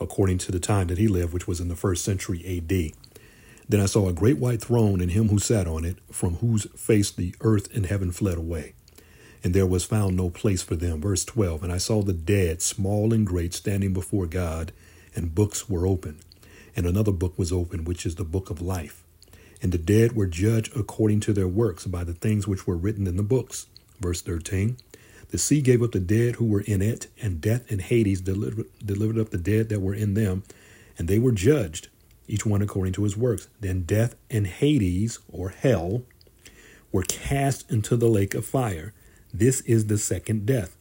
according 0.00 0.38
to 0.38 0.52
the 0.52 0.60
time 0.60 0.86
that 0.86 0.96
he 0.96 1.08
lived, 1.08 1.34
which 1.34 1.46
was 1.46 1.60
in 1.60 1.68
the 1.68 1.76
first 1.76 2.04
century 2.04 2.42
A.D." 2.46 2.94
Then 3.68 3.80
I 3.80 3.86
saw 3.86 4.08
a 4.08 4.12
great 4.12 4.38
white 4.38 4.60
throne 4.60 5.00
and 5.00 5.12
him 5.12 5.28
who 5.28 5.38
sat 5.38 5.68
on 5.68 5.84
it, 5.84 5.98
from 6.10 6.36
whose 6.36 6.66
face 6.74 7.10
the 7.10 7.34
earth 7.42 7.68
and 7.74 7.86
heaven 7.86 8.10
fled 8.10 8.36
away. 8.36 8.74
And 9.42 9.54
there 9.54 9.66
was 9.66 9.84
found 9.84 10.16
no 10.16 10.28
place 10.30 10.62
for 10.62 10.76
them. 10.76 11.00
Verse 11.00 11.24
12 11.24 11.62
And 11.62 11.72
I 11.72 11.78
saw 11.78 12.02
the 12.02 12.12
dead, 12.12 12.60
small 12.62 13.12
and 13.12 13.26
great, 13.26 13.54
standing 13.54 13.92
before 13.92 14.26
God, 14.26 14.72
and 15.14 15.34
books 15.34 15.68
were 15.68 15.86
open. 15.86 16.18
And 16.76 16.86
another 16.86 17.12
book 17.12 17.38
was 17.38 17.52
open, 17.52 17.84
which 17.84 18.06
is 18.06 18.16
the 18.16 18.24
book 18.24 18.50
of 18.50 18.60
life. 18.60 19.02
And 19.62 19.72
the 19.72 19.78
dead 19.78 20.12
were 20.12 20.26
judged 20.26 20.76
according 20.76 21.20
to 21.20 21.32
their 21.32 21.48
works 21.48 21.86
by 21.86 22.04
the 22.04 22.14
things 22.14 22.46
which 22.46 22.66
were 22.66 22.76
written 22.76 23.06
in 23.06 23.16
the 23.16 23.22
books. 23.22 23.66
Verse 24.00 24.22
13 24.22 24.76
The 25.30 25.38
sea 25.38 25.60
gave 25.60 25.82
up 25.82 25.92
the 25.92 26.00
dead 26.00 26.36
who 26.36 26.46
were 26.46 26.62
in 26.62 26.82
it, 26.82 27.08
and 27.20 27.40
death 27.40 27.70
and 27.70 27.80
Hades 27.80 28.20
delivered, 28.20 28.66
delivered 28.84 29.18
up 29.18 29.30
the 29.30 29.38
dead 29.38 29.68
that 29.68 29.80
were 29.80 29.94
in 29.94 30.14
them, 30.14 30.44
and 30.98 31.08
they 31.08 31.18
were 31.18 31.32
judged, 31.32 31.88
each 32.28 32.46
one 32.46 32.62
according 32.62 32.92
to 32.94 33.04
his 33.04 33.16
works. 33.16 33.48
Then 33.60 33.82
death 33.82 34.14
and 34.30 34.46
Hades, 34.46 35.18
or 35.30 35.50
hell, 35.50 36.02
were 36.92 37.02
cast 37.02 37.70
into 37.70 37.96
the 37.96 38.08
lake 38.08 38.34
of 38.34 38.44
fire. 38.44 38.92
This 39.32 39.60
is 39.62 39.86
the 39.86 39.98
second 39.98 40.46
death. 40.46 40.76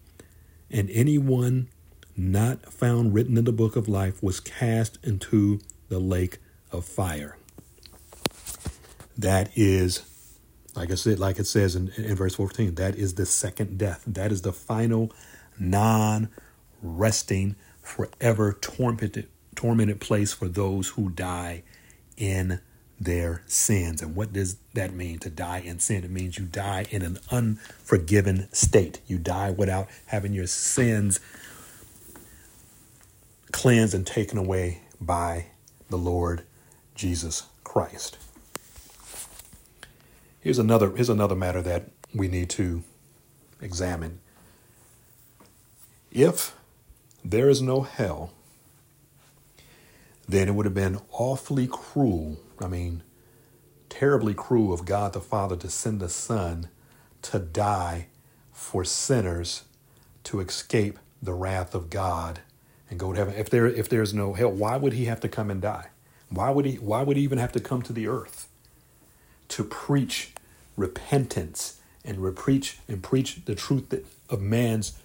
And 0.72 0.89
anyone 0.91 1.70
not 2.15 2.72
found 2.72 3.13
written 3.13 3.38
in 3.38 3.46
the 3.46 3.51
book 3.51 3.75
of 3.75 3.88
life 3.88 4.22
was 4.22 4.39
cast 4.39 4.98
into 5.03 5.60
the 5.88 6.00
lake 6.00 6.39
of 6.72 6.86
fire. 6.86 7.38
That 9.18 9.50
is, 9.56 10.03
like 10.75 10.91
I 10.91 10.96
said, 10.96 11.20
like 11.20 11.39
it 11.39 11.48
says 11.48 11.75
in, 11.75 11.89
in 11.98 12.15
verse 12.15 12.36
14, 12.36 12.75
that 12.75 12.96
is 12.96 13.15
the 13.15 13.25
second 13.25 13.77
death. 13.77 14.03
That 14.06 14.32
is 14.32 14.41
the 14.41 14.53
final 14.53 15.12
non 15.58 16.29
resting, 16.82 17.56
forever 17.82 18.53
tormented, 18.53 19.27
tormented 19.56 20.00
place 20.00 20.34
for 20.34 20.48
those 20.48 20.89
who 20.89 21.10
die 21.10 21.63
in 22.18 22.60
their 23.00 23.44
sins. 23.48 24.01
And 24.01 24.15
what 24.15 24.34
does 24.34 24.58
that 24.74 24.94
mean 24.94 25.20
to 25.20 25.29
die 25.29 25.60
in 25.60 25.79
sin? 25.79 26.03
It 26.03 26.12
means 26.12 26.38
you 26.38 26.46
die 26.46 26.86
in 26.89 27.01
an 27.01 27.20
unforgiven 27.32 28.50
state. 28.51 29.00
You 29.08 29.18
die 29.18 29.51
without 29.51 29.88
having 30.08 30.34
your 30.34 30.48
sins 30.48 31.20
cleansed 33.51 33.94
and 33.94 34.06
taken 34.06 34.38
away 34.38 34.82
by 35.00 35.48
the 35.89 35.98
Lord 35.98 36.44
Jesus 36.96 37.44
Christ. 37.63 38.18
Here's 40.41 40.60
another 40.60 40.96
here's 40.96 41.10
another 41.10 41.36
matter 41.36 41.62
that 41.62 41.89
we 42.13 42.27
need 42.27 42.50
to 42.51 42.84
examine. 43.62 44.20
If 46.12 46.56
there 47.24 47.50
is 47.50 47.62
no 47.62 47.82
hell, 47.82 48.32
then 50.27 50.48
it 50.48 50.56
would 50.56 50.65
have 50.65 50.74
been 50.74 51.00
awfully 51.12 51.68
cruel. 51.68 52.38
I 52.62 52.68
mean, 52.68 53.04
terribly 53.89 54.34
cruel 54.34 54.74
of 54.74 54.86
God 54.86 55.13
the 55.13 55.20
Father 55.20 55.56
to 55.58 55.70
send 55.70 56.00
the 56.00 56.10
Son 56.10 56.70
to 57.24 57.39
die 57.39 58.08
for 58.51 58.86
sinners 58.86 59.63
to 60.25 60.39
escape 60.39 61.00
the 61.22 61.34
wrath 61.34 61.74
of 61.75 61.89
God 61.89 62.42
and 62.89 63.00
go 63.00 63.13
to 63.13 63.20
heaven. 63.20 63.36
If 63.36 63.50
there 63.50 63.68
if 63.68 63.89
there's 63.89 64.13
no 64.13 64.34
hell, 64.34 64.51
why 64.51 64.78
would 64.78 64.94
he 64.94 65.06
have 65.06 65.20
to 65.22 65.30
come 65.30 65.50
and 65.50 65.62
die? 65.62 65.88
Why 66.30 66.50
would 66.50 66.66
he 66.66 66.75
why 66.75 67.04
would 67.04 67.18
he 67.18 67.24
even 67.24 67.38
have 67.38 67.51
to 67.54 67.60
come 67.60 67.82
to 67.84 67.94
the 67.94 68.08
earth 68.08 68.48
to 69.50 69.63
preach 69.63 70.34
repentance 70.78 71.80
and 72.06 72.18
repreach 72.18 72.75
and 72.88 73.04
preach 73.04 73.44
the 73.46 73.56
truth 73.56 73.94
of 74.30 74.42
man's 74.42 74.98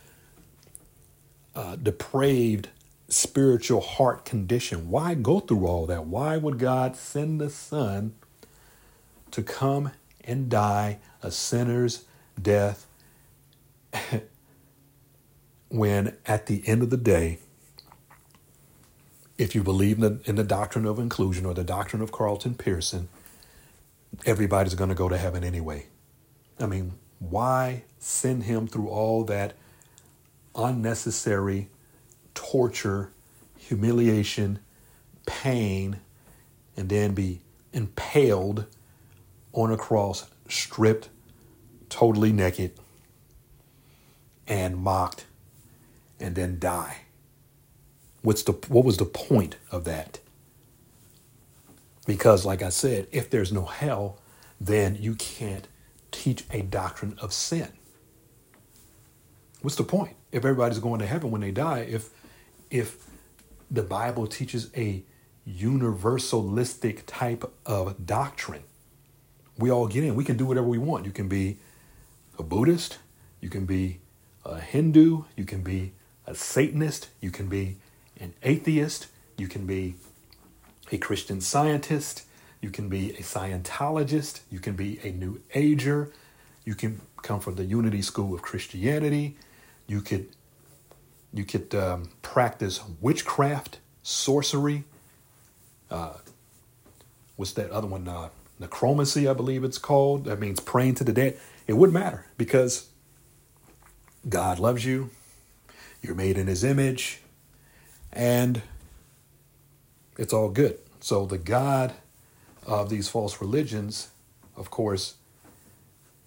uh, 1.55 1.77
depraved 1.77 2.69
spiritual 3.09 3.81
heart 3.81 4.25
condition? 4.25 4.91
Why 4.91 5.15
go 5.15 5.41
through 5.41 5.67
all 5.67 5.87
that? 5.87 6.07
Why 6.07 6.37
would 6.37 6.59
God 6.59 6.97
send 6.97 7.41
the 7.41 7.51
Son 7.51 8.15
to 9.31 9.43
come 9.43 9.93
and 10.23 10.49
die 10.49 10.99
a 11.23 11.31
sinner's 11.31 12.05
death 12.41 12.87
when 15.69 16.17
at 16.27 16.47
the 16.47 16.63
end 16.67 16.83
of 16.83 16.91
the 16.91 16.97
day, 16.97 17.39
if 19.37 19.55
you 19.55 19.63
believe 19.63 19.97
in 19.97 20.03
the, 20.03 20.21
in 20.25 20.37
the 20.37 20.45
doctrine 20.45 20.87
of 20.87 20.99
inclusion 20.99 21.45
or 21.45 21.55
the 21.55 21.65
doctrine 21.65 22.01
of 22.01 22.13
Carlton 22.13 22.55
Pearson, 22.55 23.09
everybody's 24.25 24.75
going 24.75 24.91
to 24.91 24.95
go 24.95 25.09
to 25.09 25.19
heaven 25.19 25.43
anyway. 25.43 25.87
I 26.61 26.67
mean, 26.67 26.93
why 27.19 27.85
send 27.99 28.45
him 28.45 28.69
through 28.69 28.89
all 28.89 29.25
that 29.25 29.55
unnecessary 30.55 31.69
torture, 32.35 33.11
humiliation, 33.59 34.59
pain, 35.27 36.01
and 36.77 36.89
then 36.89 37.15
be 37.15 37.41
impaled 37.73 38.67
on 39.53 39.73
a 39.73 39.77
cross, 39.77 40.27
stripped, 40.49 41.09
totally 41.89 42.33
naked, 42.33 42.73
and 44.47 44.77
mocked, 44.77 45.27
and 46.21 46.35
then 46.35 46.59
die? 46.59 46.99
What's 48.23 48.43
the 48.43 48.53
what 48.69 48.85
was 48.85 48.97
the 48.97 49.05
point 49.05 49.57
of 49.71 49.85
that? 49.85 50.21
Because 52.07 52.45
like 52.45 52.63
I 52.63 52.69
said, 52.71 53.07
if 53.13 53.31
there's 53.31 53.53
no 53.53 53.65
hell, 53.65 54.19
then 54.61 54.97
you 55.01 55.15
can't 55.15 55.69
teach 56.11 56.45
a 56.51 56.63
doctrine 56.63 57.17
of 57.21 57.33
sin. 57.33 57.69
What's 59.63 59.77
the 59.77 59.85
point? 59.85 60.17
If 60.31 60.45
everybody's 60.45 60.79
going 60.79 61.01
to 61.01 61.07
heaven 61.07 61.31
when 61.31 61.41
they 61.41 61.51
die, 61.51 61.81
if 61.81 62.11
if 62.75 63.07
the 63.71 63.85
Bible 63.85 64.27
teaches 64.27 64.69
a 64.77 65.05
universalistic 65.49 67.03
type 67.07 67.45
of 67.65 68.05
doctrine, 68.05 68.65
we 69.57 69.71
all 69.71 69.87
get 69.87 70.03
in. 70.03 70.17
We 70.17 70.25
can 70.25 70.37
do 70.37 70.45
whatever 70.45 70.67
we 70.67 70.79
want. 70.79 71.07
You 71.07 71.13
can 71.13 71.29
be 71.29 71.59
a 72.37 72.43
Buddhist, 72.43 72.99
you 73.41 73.49
can 73.49 73.65
be 73.65 74.01
a 74.45 74.59
Hindu, 74.59 75.23
you 75.37 75.45
can 75.45 75.63
be 75.63 75.93
a 76.27 76.35
Satanist, 76.35 77.11
you 77.21 77.31
can 77.31 77.49
be 77.49 77.77
an 78.19 78.35
atheist, 78.43 79.07
you 79.39 79.47
can 79.47 79.67
be 79.67 79.95
a 80.91 80.99
Christian 80.99 81.41
scientist, 81.41 82.25
you 82.61 82.71
can 82.71 82.89
be 82.89 83.11
a 83.11 83.23
Scientologist, 83.23 84.41
you 84.51 84.59
can 84.59 84.75
be 84.75 84.99
a 85.05 85.13
New 85.13 85.41
Ager, 85.55 86.11
you 86.65 86.75
can 86.75 87.01
come 87.23 87.39
from 87.39 87.55
the 87.55 87.65
Unity 87.65 88.03
School 88.03 88.35
of 88.35 88.43
Christianity, 88.43 89.37
you 89.87 90.01
could 90.01 90.27
you 91.35 91.45
could 91.45 91.75
um, 91.75 92.09
practice 92.35 92.81
witchcraft, 93.01 93.79
sorcery. 94.03 94.83
Uh, 95.89 96.15
what's 97.37 97.53
that 97.53 97.71
other 97.71 97.87
one? 97.87 98.09
Uh, 98.09 98.29
necromancy, 98.59 99.29
I 99.29 99.35
believe 99.35 99.63
it's 99.63 99.79
called. 99.79 100.25
That 100.25 100.41
means 100.41 100.59
praying 100.59 100.97
to 100.97 101.05
the 101.05 101.13
dead. 101.13 101.39
It 101.69 101.75
wouldn't 101.75 101.95
matter 101.95 102.27
because 102.37 102.89
God 104.29 104.59
loves 104.59 104.85
you. 104.85 105.11
You're 106.03 106.17
made 106.17 106.37
in 106.37 106.49
His 106.49 106.65
image 106.65 107.21
and 108.13 108.63
it's 110.19 110.33
all 110.33 110.49
good. 110.49 110.81
So 110.99 111.27
the 111.27 111.39
God 111.39 111.93
of 112.67 112.91
these 112.91 113.09
false 113.09 113.41
religions, 113.41 114.09
of 114.57 114.73
course, 114.73 115.15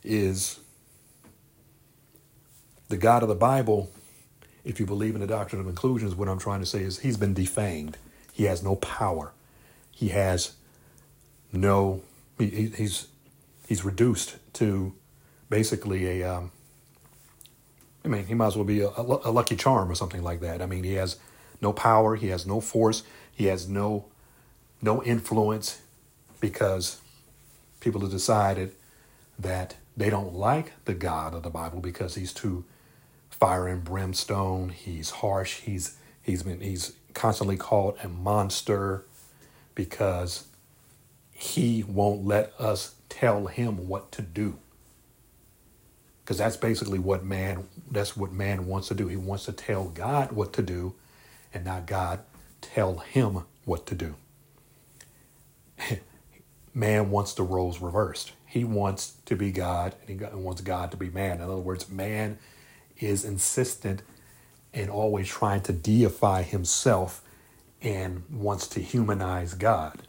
is 0.05 0.61
the 2.87 2.95
God 2.95 3.23
of 3.23 3.27
the 3.27 3.35
Bible. 3.35 3.91
If 4.67 4.81
you 4.81 4.85
believe 4.85 5.15
in 5.15 5.21
the 5.21 5.27
doctrine 5.27 5.61
of 5.61 5.67
inclusion, 5.67 6.09
what 6.17 6.27
I'm 6.27 6.39
trying 6.39 6.59
to 6.59 6.65
say 6.65 6.81
is 6.83 6.99
he's 6.99 7.15
been 7.15 7.33
defanged. 7.33 7.95
He 8.33 8.43
has 8.43 8.61
no 8.61 8.75
power. 8.75 9.31
He 9.91 10.09
has 10.09 10.51
no. 11.53 12.01
He, 12.37 12.67
he's 12.75 13.07
he's 13.65 13.85
reduced 13.85 14.35
to 14.53 14.93
basically 15.49 16.21
a. 16.21 16.29
Um, 16.35 16.51
I 18.03 18.09
mean, 18.09 18.25
he 18.25 18.33
might 18.33 18.47
as 18.47 18.55
well 18.57 18.65
be 18.65 18.81
a, 18.81 18.89
a 18.89 19.31
lucky 19.31 19.55
charm 19.55 19.89
or 19.89 19.95
something 19.95 20.21
like 20.21 20.41
that. 20.41 20.61
I 20.61 20.65
mean, 20.65 20.83
he 20.83 20.93
has 20.95 21.17
no 21.61 21.71
power, 21.71 22.15
he 22.17 22.27
has 22.27 22.45
no 22.45 22.59
force, 22.59 23.03
he 23.33 23.45
has 23.45 23.69
no 23.69 24.05
no 24.81 25.01
influence 25.03 25.81
because 26.41 26.99
people 27.79 28.01
have 28.01 28.11
decided 28.11 28.73
that 29.39 29.75
they 29.95 30.09
don't 30.09 30.33
like 30.33 30.73
the 30.83 30.93
God 30.93 31.33
of 31.33 31.43
the 31.43 31.49
Bible 31.49 31.79
because 31.79 32.15
he's 32.15 32.33
too 32.33 32.65
fire 33.39 33.67
and 33.67 33.83
brimstone, 33.83 34.69
he's 34.69 35.09
harsh, 35.09 35.61
he's 35.61 35.97
he's 36.21 36.43
been 36.43 36.61
he's 36.61 36.93
constantly 37.13 37.57
called 37.57 37.97
a 38.03 38.07
monster 38.07 39.05
because 39.75 40.47
he 41.31 41.83
won't 41.83 42.25
let 42.25 42.53
us 42.59 42.95
tell 43.09 43.47
him 43.47 43.87
what 43.87 44.11
to 44.11 44.21
do 44.21 44.59
because 46.23 46.37
that's 46.37 46.57
basically 46.57 46.99
what 46.99 47.23
man 47.23 47.63
that's 47.89 48.15
what 48.17 48.31
man 48.31 48.67
wants 48.67 48.87
to 48.87 48.93
do 48.93 49.07
he 49.07 49.15
wants 49.15 49.45
to 49.45 49.51
tell 49.51 49.85
god 49.85 50.31
what 50.31 50.53
to 50.53 50.61
do 50.61 50.93
and 51.53 51.65
not 51.65 51.87
God 51.87 52.19
tell 52.61 52.99
him 52.99 53.43
what 53.65 53.85
to 53.87 53.95
do. 53.95 54.15
man 56.73 57.09
wants 57.09 57.33
the 57.33 57.43
roles 57.43 57.81
reversed. 57.81 58.33
He 58.45 58.63
wants 58.63 59.13
to 59.25 59.35
be 59.35 59.51
God 59.51 59.95
and 60.07 60.19
he 60.19 60.25
wants 60.37 60.61
God 60.61 60.91
to 60.91 60.97
be 60.97 61.09
man. 61.09 61.37
In 61.37 61.41
other 61.41 61.57
words, 61.57 61.89
man 61.89 62.37
is 62.99 63.25
insistent 63.25 64.01
and 64.73 64.89
always 64.89 65.27
trying 65.27 65.61
to 65.61 65.73
deify 65.73 66.43
himself 66.43 67.21
and 67.81 68.23
wants 68.31 68.67
to 68.67 68.79
humanize 68.79 69.53
God. 69.53 70.01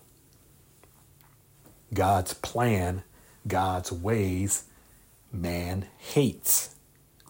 God's 1.93 2.35
plan, 2.35 3.03
God's 3.47 3.91
ways, 3.93 4.65
man 5.33 5.87
hates. 5.97 6.75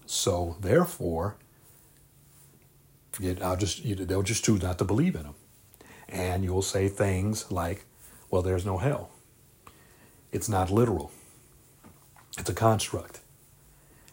So, 0.07 0.57
therefore, 0.61 1.37
I'll 3.43 3.57
just 3.57 3.83
they'll 3.85 4.23
just 4.23 4.45
choose 4.45 4.63
not 4.63 4.79
to 4.79 4.85
believe 4.85 5.17
in 5.17 5.25
them, 5.25 5.35
and 6.09 6.45
you'll 6.45 6.63
say 6.63 6.89
things 6.89 7.51
like, 7.51 7.85
"Well, 8.31 8.43
there's 8.43 8.65
no 8.65 8.79
hell." 8.79 9.11
It's 10.31 10.49
not 10.49 10.71
literal. 10.71 11.11
It's 12.39 12.51
a 12.51 12.55
construct. 12.55 13.21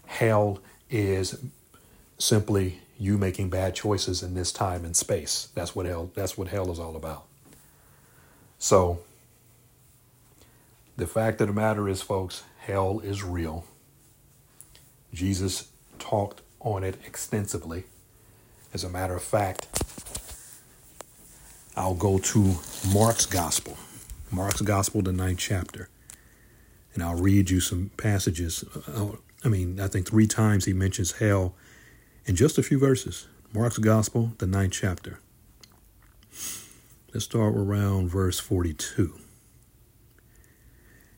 Hell 0.05 0.60
is 0.89 1.38
simply 2.17 2.80
you 2.98 3.17
making 3.17 3.50
bad 3.50 3.76
choices 3.76 4.24
in 4.24 4.34
this 4.34 4.52
time 4.52 4.86
and 4.86 4.95
space. 4.95 5.50
That's 5.54 5.76
what 5.76 5.86
hell. 5.86 6.12
That's 6.13 6.38
what 6.38 6.48
hell 6.48 6.71
is 6.71 6.80
all 6.80 6.95
about. 6.95 7.26
So, 8.58 9.00
the 10.98 11.08
fact 11.08 11.41
of 11.41 11.48
the 11.48 11.54
matter 11.54 11.89
is, 11.89 12.02
folks, 12.02 12.43
hell 12.60 13.00
is 13.02 13.24
real. 13.24 13.65
Jesus 15.13 15.69
talked 16.00 16.41
on 16.62 16.84
it 16.84 16.95
extensively. 17.06 17.84
As 18.74 18.84
a 18.84 18.89
matter 18.89 19.15
of 19.15 19.24
fact, 19.24 19.67
I'll 21.76 21.93
go 21.95 22.17
to 22.17 22.56
Mark's 22.93 23.26
Gospel, 23.26 23.78
Mark's 24.32 24.62
Gospel, 24.62 25.02
the 25.02 25.12
ninth 25.12 25.39
chapter, 25.39 25.89
and 26.93 27.04
I'll 27.04 27.15
read 27.15 27.50
you 27.50 27.60
some 27.60 27.91
passages. 27.98 28.63
Uh, 28.88 29.17
I 29.45 29.47
mean, 29.47 29.79
I 29.79 29.88
think 29.88 30.08
three 30.08 30.25
times 30.25 30.65
he 30.65 30.73
mentions 30.73 31.13
hell 31.13 31.53
in 32.25 32.36
just 32.36 32.58
a 32.58 32.63
few 32.63 32.79
verses. 32.79 33.27
Mark's 33.53 33.77
Gospel, 33.77 34.34
the 34.39 34.47
ninth 34.47 34.73
chapter. 34.73 35.19
Let's 37.13 37.25
start 37.25 37.55
around 37.55 38.10
verse 38.10 38.39
42. 38.39 39.19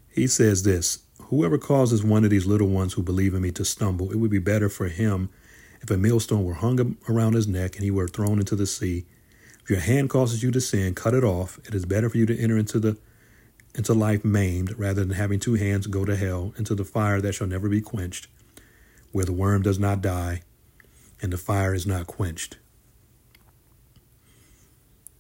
He 0.10 0.28
says 0.28 0.64
this 0.64 1.00
Whoever 1.22 1.58
causes 1.58 2.04
one 2.04 2.26
of 2.26 2.30
these 2.30 2.46
little 2.46 2.68
ones 2.68 2.94
who 2.94 3.02
believe 3.02 3.34
in 3.34 3.42
me 3.42 3.52
to 3.52 3.64
stumble, 3.64 4.12
it 4.12 4.18
would 4.18 4.32
be 4.32 4.40
better 4.40 4.68
for 4.68 4.90
him 4.90 5.30
if 5.82 5.90
a 5.90 5.98
millstone 5.98 6.44
were 6.44 6.56
hung 6.56 6.98
around 7.08 7.34
his 7.34 7.48
neck 7.48 7.76
and 7.76 7.84
he 7.84 7.92
were 7.92 8.08
thrown 8.10 8.40
into 8.40 8.56
the 8.56 8.68
sea, 8.68 9.06
if 9.64 9.70
your 9.70 9.80
hand 9.80 10.10
causes 10.10 10.44
you 10.44 10.52
to 10.52 10.60
sin, 10.60 10.96
cut 10.96 11.14
it 11.14 11.24
off. 11.24 11.60
It 11.66 11.74
is 11.74 11.86
better 11.86 12.10
for 12.10 12.18
you 12.18 12.26
to 12.26 12.38
enter 12.38 12.58
into 12.58 12.80
the 12.80 12.98
into 13.78 13.94
life 13.94 14.26
maimed, 14.26 14.78
rather 14.78 15.06
than 15.06 15.16
having 15.16 15.40
two 15.40 15.54
hands 15.54 15.88
go 15.88 16.04
to 16.04 16.18
hell, 16.18 16.54
into 16.58 16.76
the 16.76 16.84
fire 16.84 17.22
that 17.22 17.34
shall 17.34 17.48
never 17.48 17.70
be 17.70 17.80
quenched, 17.80 18.28
where 19.14 19.24
the 19.24 19.32
worm 19.32 19.62
does 19.62 19.80
not 19.80 20.02
die 20.02 20.42
and 21.22 21.32
the 21.32 21.38
fire 21.38 21.74
is 21.74 21.86
not 21.86 22.08
quenched. 22.08 22.58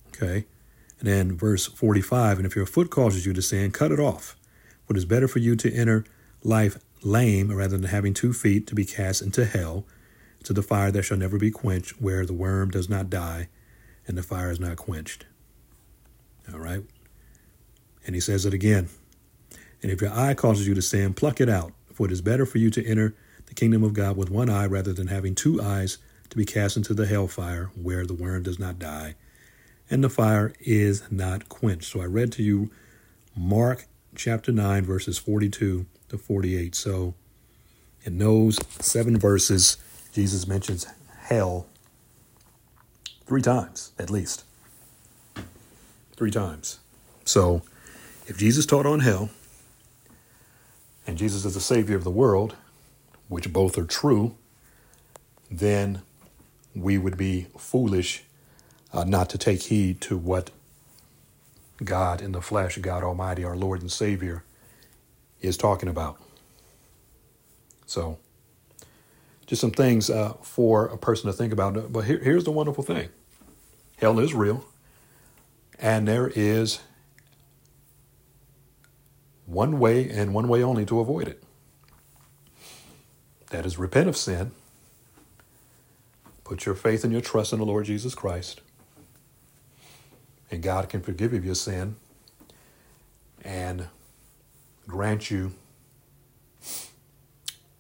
Okay? 0.10 0.46
And 1.00 1.08
then 1.08 1.38
verse 1.38 1.67
45 1.67 2.38
And 2.38 2.46
if 2.46 2.56
your 2.56 2.65
foot 2.65 2.89
causes 2.89 3.26
you 3.26 3.34
to 3.34 3.41
sin, 3.41 3.72
cut 3.72 3.91
it 3.91 4.00
off. 4.00 4.36
It 4.89 4.98
is 4.98 5.06
better 5.06 5.28
for 5.28 5.39
you 5.39 5.56
to 5.58 5.74
enter 5.74 6.06
life 6.43 6.78
lame 7.04 7.52
rather 7.52 7.78
than 7.78 7.89
having 7.89 8.13
two 8.13 8.34
feet 8.34 8.65
to 8.67 8.76
be 8.76 8.86
cast 8.86 9.22
into 9.22 9.46
hell, 9.46 9.86
to 10.43 10.54
the 10.54 10.63
fire 10.63 10.91
that 10.91 11.04
shall 11.04 11.17
never 11.17 11.38
be 11.38 11.52
quenched, 11.52 12.02
where 12.02 12.26
the 12.26 12.34
worm 12.34 12.72
does 12.72 12.89
not 12.89 13.10
die 13.10 13.50
and 14.08 14.17
the 14.17 14.24
fire 14.24 14.50
is 14.50 14.60
not 14.60 14.78
quenched. 14.78 15.26
All 16.52 16.60
right? 16.60 16.84
And 18.08 18.15
he 18.15 18.22
says 18.22 18.48
it 18.48 18.54
again. 18.56 18.89
And 19.84 19.91
if 19.91 20.02
your 20.02 20.12
eye 20.12 20.34
causes 20.34 20.67
you 20.67 20.74
to 20.74 20.82
sin, 20.82 21.13
pluck 21.13 21.39
it 21.39 21.50
out. 21.50 21.74
For 21.93 22.08
it 22.08 22.12
is 22.12 22.22
better 22.22 22.48
for 22.48 22.58
you 22.58 22.72
to 22.72 22.84
enter 22.84 23.15
the 23.46 23.54
kingdom 23.54 23.84
of 23.84 23.93
God 23.93 24.17
with 24.17 24.32
one 24.32 24.50
eye 24.50 24.65
rather 24.65 24.93
than 24.93 25.08
having 25.08 25.36
two 25.36 25.62
eyes 25.62 26.00
to 26.32 26.38
be 26.38 26.46
cast 26.46 26.76
into 26.78 26.96
the 26.96 27.06
hellfire, 27.06 27.70
where 27.80 28.06
the 28.06 28.15
worm 28.15 28.41
does 28.41 28.58
not 28.58 28.80
die 28.80 29.15
and 29.89 30.04
the 30.04 30.10
fire 30.10 30.54
is 30.60 31.04
not 31.12 31.50
quenched. 31.50 31.91
So 31.91 32.02
I 32.02 32.06
read 32.06 32.32
to 32.34 32.43
you 32.43 32.70
Mark 33.36 33.88
chapter 34.15 34.52
9, 34.52 34.84
verses 34.84 35.17
42 35.17 35.86
to 36.10 36.17
48. 36.17 36.76
So 36.76 37.13
in 38.04 38.17
those 38.17 38.60
seven 38.80 39.17
verses, 39.17 39.78
Jesus 40.13 40.48
mentions 40.48 40.88
hell 41.20 41.67
three 43.26 43.41
times 43.41 43.91
at 44.00 44.10
least. 44.10 44.43
Three 46.15 46.32
times. 46.32 46.80
So 47.26 47.62
if 48.28 48.38
Jesus 48.38 48.66
taught 48.66 48.86
on 48.86 49.00
hell, 49.00 49.30
and 51.08 51.18
Jesus 51.18 51.46
is 51.46 51.54
the 51.54 51.62
Savior 51.62 51.96
of 51.96 52.04
the 52.04 52.12
world, 52.12 52.56
which 53.30 53.52
both 53.52 53.78
are 53.78 53.86
true, 53.86 54.36
then 55.50 56.02
we 56.76 56.98
would 56.98 57.18
be 57.18 57.48
foolish 57.58 58.24
uh, 58.94 59.06
not 59.06 59.30
to 59.30 59.38
take 59.38 59.63
heed 59.63 60.02
to 60.02 60.18
what 60.18 60.52
God 61.84 62.22
in 62.22 62.34
the 62.34 62.42
flesh, 62.42 62.78
God 62.78 63.04
Almighty, 63.04 63.46
our 63.46 63.56
Lord 63.56 63.82
and 63.82 63.92
Savior, 63.92 64.44
is 65.42 65.56
talking 65.56 65.88
about. 65.88 66.20
So, 67.86 68.18
just 69.46 69.62
some 69.62 69.72
things 69.72 70.10
uh, 70.10 70.34
for 70.42 70.88
a 70.88 70.98
person 70.98 71.28
to 71.28 71.34
think 71.34 71.54
about. 71.54 71.94
But 71.94 72.02
here, 72.02 72.20
here's 72.20 72.44
the 72.44 72.52
wonderful 72.52 72.84
thing 72.84 73.10
hell 73.98 74.20
is 74.20 74.34
real, 74.34 74.66
and 75.80 76.06
there 76.06 76.28
is 76.36 76.80
one 79.48 79.80
way 79.80 80.08
and 80.10 80.34
one 80.34 80.48
way 80.48 80.62
only 80.62 80.86
to 80.86 81.00
avoid 81.00 81.28
it. 81.28 81.42
That 83.50 83.66
is 83.66 83.80
repent 83.80 84.10
of 84.10 84.18
sin, 84.18 84.52
put 86.44 86.66
your 86.66 86.76
faith 86.76 87.04
and 87.04 87.12
your 87.12 87.22
trust 87.22 87.54
in 87.54 87.60
the 87.60 87.66
Lord 87.66 87.86
Jesus 87.86 88.14
Christ, 88.14 88.62
and 90.52 90.62
God 90.62 90.90
can 90.90 91.02
forgive 91.02 91.34
you 91.34 91.40
your 91.40 91.56
sin 91.56 91.96
and 93.42 93.88
grant 94.86 95.32
you 95.32 95.54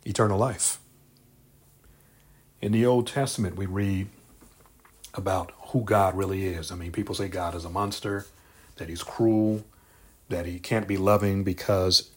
eternal 0.05 0.37
life. 0.37 0.79
In 2.61 2.71
the 2.71 2.85
Old 2.85 3.07
Testament, 3.07 3.57
we 3.57 3.65
read 3.65 4.07
about 5.13 5.51
who 5.69 5.81
God 5.81 6.15
really 6.15 6.45
is. 6.45 6.71
I 6.71 6.75
mean, 6.75 6.91
people 6.91 7.13
say 7.13 7.27
God 7.27 7.55
is 7.55 7.65
a 7.65 7.69
monster, 7.69 8.25
that 8.77 8.87
he's 8.87 9.03
cruel, 9.03 9.65
that 10.29 10.45
he 10.45 10.59
can't 10.59 10.87
be 10.87 10.97
loving 10.97 11.43
because 11.43 12.09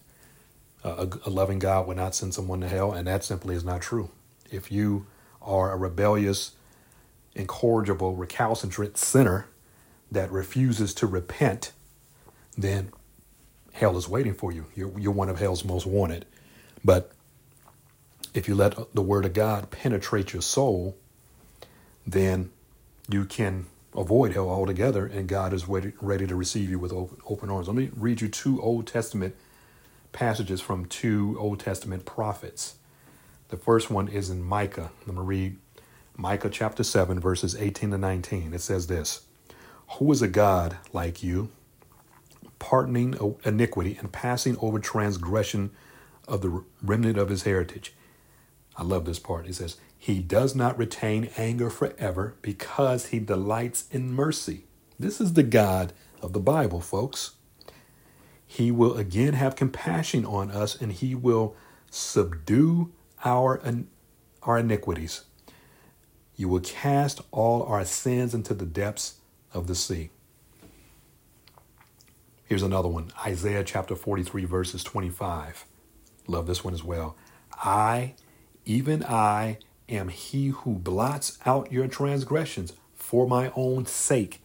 uh, 0.85 1.07
a, 1.07 1.29
a 1.29 1.31
loving 1.31 1.59
God 1.59 1.87
would 1.87 1.97
not 1.97 2.15
send 2.15 2.35
someone 2.35 2.61
to 2.61 2.69
hell, 2.69 2.93
and 2.93 3.07
that 3.07 3.25
simply 3.25 3.55
is 3.55 3.65
not 3.65 3.83
true. 3.83 4.11
If 4.51 4.73
you 4.73 5.07
are 5.41 5.73
a 5.73 5.77
rebellious, 5.77 6.53
incorrigible, 7.35 8.17
recalcitrant 8.17 8.99
sinner, 8.99 9.47
that 10.11 10.31
refuses 10.33 10.93
to 10.95 11.07
repent, 11.07 11.73
then 12.57 12.93
hell 13.73 13.97
is 13.97 14.09
waiting 14.09 14.35
for 14.35 14.51
you. 14.53 14.67
You're, 14.75 14.99
you're 14.99 15.13
one 15.13 15.29
of 15.29 15.39
hell's 15.39 15.65
most 15.65 15.87
wanted. 15.87 16.27
But 16.85 17.13
if 18.35 18.49
you 18.49 18.55
let 18.55 18.75
the 18.95 19.03
word 19.03 19.25
of 19.25 19.33
God 19.33 19.71
penetrate 19.71 20.33
your 20.33 20.43
soul, 20.43 20.97
then 22.07 22.51
you 23.09 23.25
can 23.25 23.67
avoid 23.97 24.33
hell 24.33 24.49
altogether, 24.49 25.07
and 25.07 25.29
God 25.29 25.53
is 25.53 25.69
ready, 25.69 25.93
ready 26.01 26.27
to 26.27 26.37
receive 26.37 26.71
you 26.71 26.79
with 26.79 26.93
open, 26.93 27.19
open 27.27 27.51
arms. 27.51 27.67
Let 27.69 27.77
me 27.77 27.91
read 27.95 28.21
you 28.21 28.29
two 28.29 28.61
Old 28.63 28.87
Testament 28.87 29.35
passages 30.13 30.61
from 30.61 30.87
two 30.87 31.37
Old 31.39 31.61
Testament 31.61 32.05
prophets. 32.05 32.77
The 33.49 33.57
first 33.57 33.91
one 33.91 34.09
is 34.09 34.31
in 34.31 34.43
Micah. 34.43 34.91
Going 35.07 35.17
to 35.17 35.23
read 35.23 35.59
Micah 36.17 36.51
chapter 36.51 36.85
7, 36.85 37.19
verses 37.19 37.57
18 37.57 37.91
to 37.91 37.99
19. 37.99 38.55
It 38.55 38.61
says 38.61 38.87
this 38.87 39.23
who 39.99 40.13
is 40.13 40.23
a 40.23 40.29
God 40.29 40.77
like 40.93 41.23
you, 41.23 41.51
pardoning 42.59 43.37
iniquity 43.45 43.97
and 43.99 44.13
passing 44.13 44.57
over 44.61 44.79
transgression 44.79 45.71
of 46.29 46.43
the 46.43 46.63
remnant 46.83 47.19
of 47.19 47.29
his 47.29 47.43
heritage? 47.43 47.93
I 48.77 48.85
love 48.85 49.05
this 49.05 49.19
part. 49.19 49.47
He 49.47 49.53
says, 49.53 49.77
He 50.03 50.21
does 50.21 50.55
not 50.55 50.79
retain 50.79 51.29
anger 51.37 51.69
forever 51.69 52.35
because 52.41 53.09
he 53.09 53.19
delights 53.19 53.85
in 53.91 54.15
mercy. 54.15 54.65
This 54.99 55.21
is 55.21 55.35
the 55.35 55.43
God 55.43 55.93
of 56.23 56.33
the 56.33 56.41
Bible, 56.41 56.81
folks. 56.81 57.33
He 58.47 58.71
will 58.71 58.97
again 58.97 59.35
have 59.35 59.57
compassion 59.57 60.25
on 60.25 60.51
us 60.51 60.75
and 60.81 60.91
he 60.91 61.15
will 61.15 61.55
subdue 61.91 62.91
our, 63.27 63.61
our 64.43 64.59
iniquities. 64.59 65.25
You 66.35 66.49
will 66.49 66.61
cast 66.61 67.21
all 67.31 67.63
our 67.65 67.85
sins 67.85 68.33
into 68.35 68.55
the 68.55 68.65
depths 68.65 69.17
of 69.53 69.67
the 69.67 69.75
sea. 69.75 70.09
Here's 72.47 72.63
another 72.63 72.89
one 72.89 73.13
Isaiah 73.23 73.65
chapter 73.65 73.95
43, 73.95 74.47
verses 74.47 74.83
25. 74.83 75.67
Love 76.27 76.47
this 76.47 76.65
one 76.65 76.73
as 76.73 76.83
well. 76.83 77.19
I, 77.53 78.15
even 78.65 79.05
I, 79.05 79.59
am 79.91 80.09
he 80.09 80.49
who 80.49 80.75
blots 80.75 81.39
out 81.45 81.73
your 81.73 81.89
transgressions 81.89 82.73
for 82.95 83.27
my 83.27 83.53
own 83.57 83.87
sake. 83.87 84.41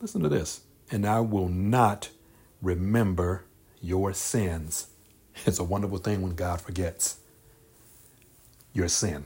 Listen 0.00 0.22
to 0.22 0.28
this. 0.28 0.62
And 0.90 1.06
I 1.06 1.20
will 1.20 1.48
not 1.48 2.10
remember 2.62 3.44
your 3.80 4.12
sins. 4.12 4.88
It's 5.46 5.58
a 5.58 5.64
wonderful 5.64 5.98
thing 5.98 6.20
when 6.20 6.34
God 6.34 6.60
forgets 6.60 7.20
your 8.74 8.88
sin. 8.88 9.24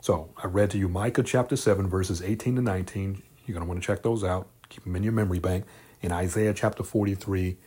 So 0.00 0.30
I 0.42 0.46
read 0.46 0.70
to 0.70 0.78
you 0.78 0.88
Micah 0.88 1.22
chapter 1.22 1.56
7, 1.56 1.88
verses 1.88 2.22
18 2.22 2.56
to 2.56 2.62
19. 2.62 3.22
You're 3.44 3.54
going 3.54 3.66
to 3.66 3.68
want 3.68 3.82
to 3.82 3.86
check 3.86 4.02
those 4.02 4.24
out. 4.24 4.48
Keep 4.70 4.84
them 4.84 4.96
in 4.96 5.02
your 5.02 5.12
memory 5.12 5.40
bank. 5.40 5.66
In 6.00 6.12
Isaiah 6.12 6.54
chapter 6.54 6.82
43 6.82 7.58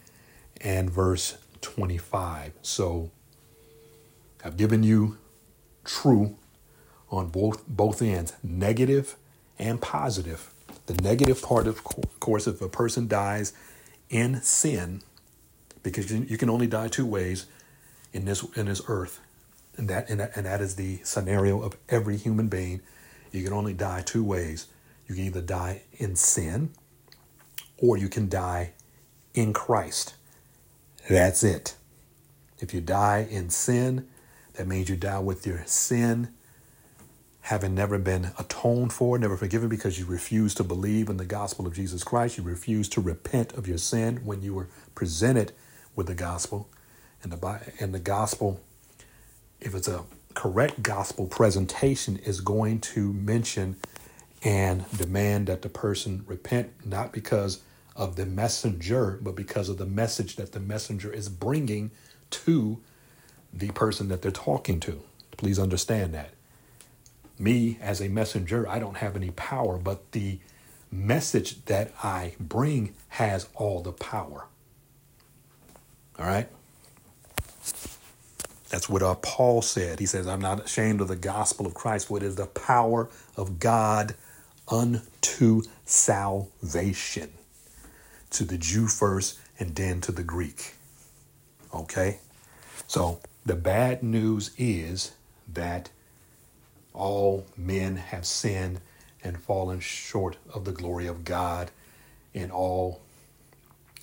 and 0.61 0.89
verse 0.89 1.37
25. 1.61 2.53
So 2.61 3.11
I've 4.43 4.57
given 4.57 4.81
you 4.81 5.17
true 5.83 6.35
on 7.09 7.27
both 7.27 7.67
both 7.67 8.01
ends, 8.01 8.33
negative 8.43 9.15
and 9.59 9.81
positive. 9.81 10.51
The 10.87 10.93
negative 11.01 11.41
part, 11.41 11.67
of 11.67 11.83
course, 11.83 12.47
if 12.47 12.61
a 12.61 12.69
person 12.69 13.07
dies 13.07 13.53
in 14.09 14.41
sin, 14.41 15.01
because 15.83 16.11
you 16.11 16.37
can 16.37 16.49
only 16.49 16.67
die 16.67 16.87
two 16.87 17.05
ways 17.05 17.45
in 18.13 18.25
this 18.25 18.43
in 18.55 18.65
this 18.65 18.81
earth, 18.87 19.19
and 19.77 19.87
that 19.89 20.09
and 20.09 20.19
that, 20.19 20.35
and 20.35 20.45
that 20.45 20.61
is 20.61 20.75
the 20.75 20.99
scenario 21.03 21.61
of 21.61 21.77
every 21.89 22.17
human 22.17 22.47
being. 22.47 22.81
You 23.31 23.43
can 23.43 23.53
only 23.53 23.73
die 23.73 24.01
two 24.01 24.23
ways 24.23 24.67
you 25.11 25.15
can 25.15 25.25
either 25.25 25.41
die 25.41 25.81
in 25.97 26.15
sin 26.15 26.71
or 27.77 27.97
you 27.97 28.07
can 28.07 28.29
die 28.29 28.71
in 29.33 29.51
Christ. 29.51 30.13
That's 31.09 31.43
it. 31.43 31.75
If 32.59 32.73
you 32.73 32.79
die 32.79 33.27
in 33.29 33.49
sin, 33.49 34.07
that 34.53 34.67
means 34.67 34.89
you 34.89 34.95
die 34.95 35.19
with 35.19 35.45
your 35.47 35.63
sin 35.65 36.29
having 37.41 37.73
never 37.73 37.97
been 37.97 38.31
atoned 38.37 38.93
for, 38.93 39.17
never 39.17 39.35
forgiven 39.35 39.67
because 39.67 39.99
you 39.99 40.05
refuse 40.05 40.53
to 40.55 40.63
believe 40.63 41.09
in 41.09 41.17
the 41.17 41.25
gospel 41.25 41.65
of 41.65 41.73
Jesus 41.73 42.03
Christ. 42.03 42.37
You 42.37 42.43
refuse 42.43 42.87
to 42.89 43.01
repent 43.01 43.53
of 43.53 43.67
your 43.67 43.79
sin 43.79 44.17
when 44.23 44.41
you 44.41 44.53
were 44.53 44.69
presented 44.93 45.51
with 45.95 46.07
the 46.07 46.15
gospel. 46.15 46.69
And 47.23 47.31
the, 47.31 47.73
and 47.79 47.93
the 47.93 47.99
gospel, 47.99 48.61
if 49.59 49.73
it's 49.73 49.87
a 49.87 50.03
correct 50.33 50.83
gospel 50.83 51.25
presentation, 51.25 52.17
is 52.17 52.41
going 52.41 52.79
to 52.81 53.11
mention 53.13 53.77
and 54.43 54.85
demand 54.95 55.47
that 55.47 55.61
the 55.61 55.69
person 55.69 56.23
repent, 56.27 56.71
not 56.85 57.11
because 57.11 57.61
of 57.95 58.15
the 58.15 58.25
messenger, 58.25 59.19
but 59.21 59.35
because 59.35 59.69
of 59.69 59.77
the 59.77 59.85
message 59.85 60.35
that 60.35 60.51
the 60.51 60.59
messenger 60.59 61.11
is 61.11 61.29
bringing 61.29 61.91
to 62.29 62.79
the 63.53 63.71
person 63.71 64.07
that 64.09 64.21
they're 64.21 64.31
talking 64.31 64.79
to. 64.81 65.01
Please 65.37 65.59
understand 65.59 66.13
that. 66.13 66.31
Me, 67.39 67.77
as 67.81 68.01
a 68.01 68.07
messenger, 68.07 68.67
I 68.69 68.79
don't 68.79 68.97
have 68.97 69.15
any 69.15 69.31
power, 69.31 69.77
but 69.77 70.11
the 70.11 70.39
message 70.91 71.65
that 71.65 71.91
I 72.03 72.35
bring 72.39 72.93
has 73.09 73.47
all 73.55 73.81
the 73.81 73.91
power. 73.91 74.45
All 76.19 76.25
right? 76.25 76.47
That's 78.69 78.87
what 78.87 79.01
uh, 79.01 79.15
Paul 79.15 79.61
said. 79.61 79.99
He 79.99 80.05
says, 80.05 80.27
I'm 80.27 80.39
not 80.39 80.63
ashamed 80.65 81.01
of 81.01 81.07
the 81.07 81.15
gospel 81.15 81.65
of 81.65 81.73
Christ, 81.73 82.07
for 82.07 82.17
it 82.17 82.23
is 82.23 82.35
the 82.35 82.45
power 82.45 83.09
of 83.35 83.59
God 83.59 84.15
unto 84.67 85.63
salvation 85.83 87.31
to 88.29 88.45
the 88.45 88.57
Jew 88.57 88.87
first 88.87 89.39
and 89.59 89.75
then 89.75 89.99
to 90.01 90.11
the 90.11 90.23
Greek. 90.23 90.75
Okay? 91.73 92.19
So 92.87 93.19
the 93.45 93.55
bad 93.55 94.03
news 94.03 94.51
is 94.57 95.13
that 95.51 95.89
all 96.93 97.45
men 97.57 97.97
have 97.97 98.25
sinned 98.25 98.81
and 99.23 99.39
fallen 99.41 99.79
short 99.79 100.37
of 100.53 100.65
the 100.65 100.71
glory 100.71 101.07
of 101.07 101.23
God, 101.23 101.71
and 102.33 102.51
all 102.51 103.01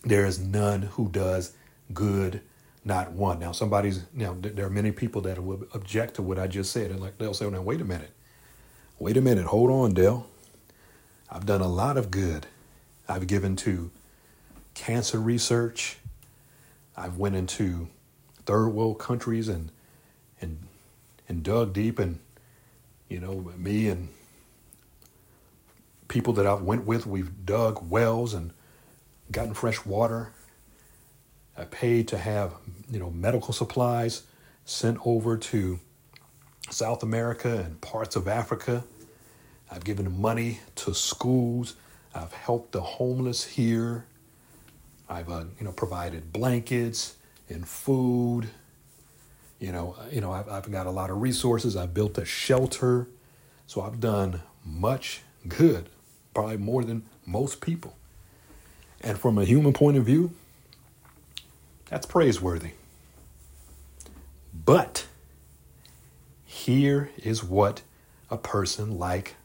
there 0.03 0.27
is 0.27 0.39
none 0.39 0.83
who 0.83 1.09
does 1.09 1.53
good, 1.93 2.41
not 2.85 3.13
one. 3.13 3.39
Now, 3.39 3.53
somebody's 3.53 4.05
now 4.13 4.37
there 4.39 4.67
are 4.67 4.71
many 4.71 4.93
people 4.93 5.21
that 5.23 5.43
will 5.43 5.67
object 5.75 6.15
to 6.15 6.23
what 6.23 6.39
I 6.39 6.47
just 6.47 6.73
said, 6.73 6.91
and 6.91 7.01
like 7.01 7.19
they'll 7.19 7.35
say, 7.35 7.47
oh, 7.47 7.51
"Now, 7.51 7.63
wait 7.63 7.81
a 7.81 7.85
minute, 7.85 8.11
wait 8.99 9.17
a 9.17 9.21
minute, 9.21 9.47
hold 9.47 9.71
on, 9.71 9.95
Dale. 9.95 10.27
I've 11.31 11.47
done 11.47 11.61
a 11.61 11.69
lot 11.69 11.97
of 11.97 12.11
good. 12.11 12.47
I've 13.09 13.27
given 13.27 13.57
to 13.57 13.91
cancer 14.75 15.21
research. 15.21 15.99
I've 16.97 17.17
went 17.17 17.37
into 17.37 17.89
third 18.49 18.69
world 18.69 18.99
countries 18.99 19.47
and 19.47 19.71
and 20.41 20.59
and 21.29 21.43
dug 21.43 21.75
deep 21.75 21.99
and 21.99 22.19
you 23.11 23.21
know 23.21 23.53
me 23.59 23.89
and 23.89 24.09
people 26.09 26.33
that 26.33 26.47
I've 26.47 26.63
went 26.63 26.87
with 26.87 27.07
we've 27.07 27.45
dug 27.45 27.91
wells 27.91 28.33
and 28.33 28.53
gotten 29.31 29.53
fresh 29.53 29.85
water. 29.85 30.33
I 31.59 31.65
paid 31.65 32.09
to 32.09 32.17
have 32.17 32.55
you 32.91 32.99
know 32.99 33.11
medical 33.11 33.53
supplies 33.53 34.23
sent 34.65 34.97
over 35.05 35.37
to 35.37 35.79
South 36.71 37.03
America 37.03 37.55
and 37.55 37.79
parts 37.83 38.17
of 38.17 38.27
Africa. 38.27 38.83
I've 39.71 39.85
given 39.85 40.19
money 40.19 40.61
to 40.77 40.95
schools. 40.95 41.77
I've 42.15 42.33
helped 42.33 42.73
the 42.73 42.81
homeless 42.81 43.45
here. 43.45 44.07
I've 45.07 45.29
uh, 45.29 45.45
you 45.59 45.67
know 45.67 45.73
provided 45.73 46.33
blankets 46.33 47.18
and 47.49 47.67
food 47.67 48.49
you 49.59 49.73
know, 49.73 49.97
uh, 49.99 50.05
you 50.11 50.21
know, 50.21 50.33
I've, 50.33 50.49
I've 50.49 50.71
got 50.71 50.87
a 50.87 50.91
lot 50.91 51.11
of 51.11 51.21
resources. 51.21 51.77
I've 51.77 51.93
built 51.93 52.17
a 52.19 52.25
shelter, 52.25 53.09
so 53.67 53.83
I've 53.83 54.01
done 54.01 54.43
much 54.65 55.23
good, 55.47 55.89
probably 56.35 56.59
more 56.59 56.85
than 56.85 57.03
most 57.27 57.61
people. 57.61 57.97
And 59.01 59.19
from 59.19 59.39
a 59.39 59.45
human 59.45 59.73
point 59.73 59.97
of 59.97 60.05
view, 60.05 60.33
that's 61.87 62.07
praiseworthy. 62.07 62.73
But 64.53 65.07
here 66.45 67.11
is 67.17 67.43
what 67.43 67.83
a 68.31 68.37
person 68.37 68.99
like 68.99 69.37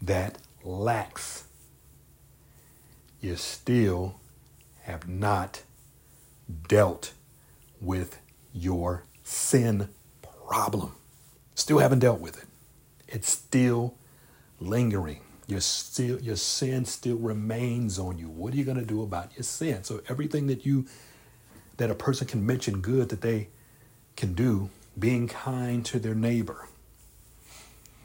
that 0.00 0.38
lacks. 0.64 1.44
You 3.20 3.36
still 3.36 4.20
have 4.82 5.08
not 5.08 5.62
dealt 6.68 7.12
with 7.80 8.18
your 8.52 9.04
sin 9.22 9.88
problem. 10.46 10.94
Still 11.54 11.78
haven't 11.78 12.00
dealt 12.00 12.20
with 12.20 12.38
it. 12.42 12.48
It's 13.08 13.30
still 13.30 13.94
lingering. 14.60 15.20
Your 15.46 15.60
still 15.60 16.20
your 16.20 16.36
sin 16.36 16.84
still 16.84 17.16
remains 17.16 17.98
on 17.98 18.18
you. 18.18 18.28
What 18.28 18.54
are 18.54 18.56
you 18.56 18.64
going 18.64 18.78
to 18.78 18.84
do 18.84 19.02
about 19.02 19.34
your 19.34 19.42
sin? 19.42 19.84
So 19.84 20.00
everything 20.08 20.46
that 20.46 20.64
you 20.64 20.86
that 21.76 21.90
a 21.90 21.94
person 21.94 22.26
can 22.26 22.46
mention 22.46 22.80
good 22.80 23.08
that 23.08 23.20
they 23.20 23.48
can 24.16 24.34
do, 24.34 24.70
being 24.98 25.28
kind 25.28 25.84
to 25.86 25.98
their 25.98 26.14
neighbor. 26.14 26.68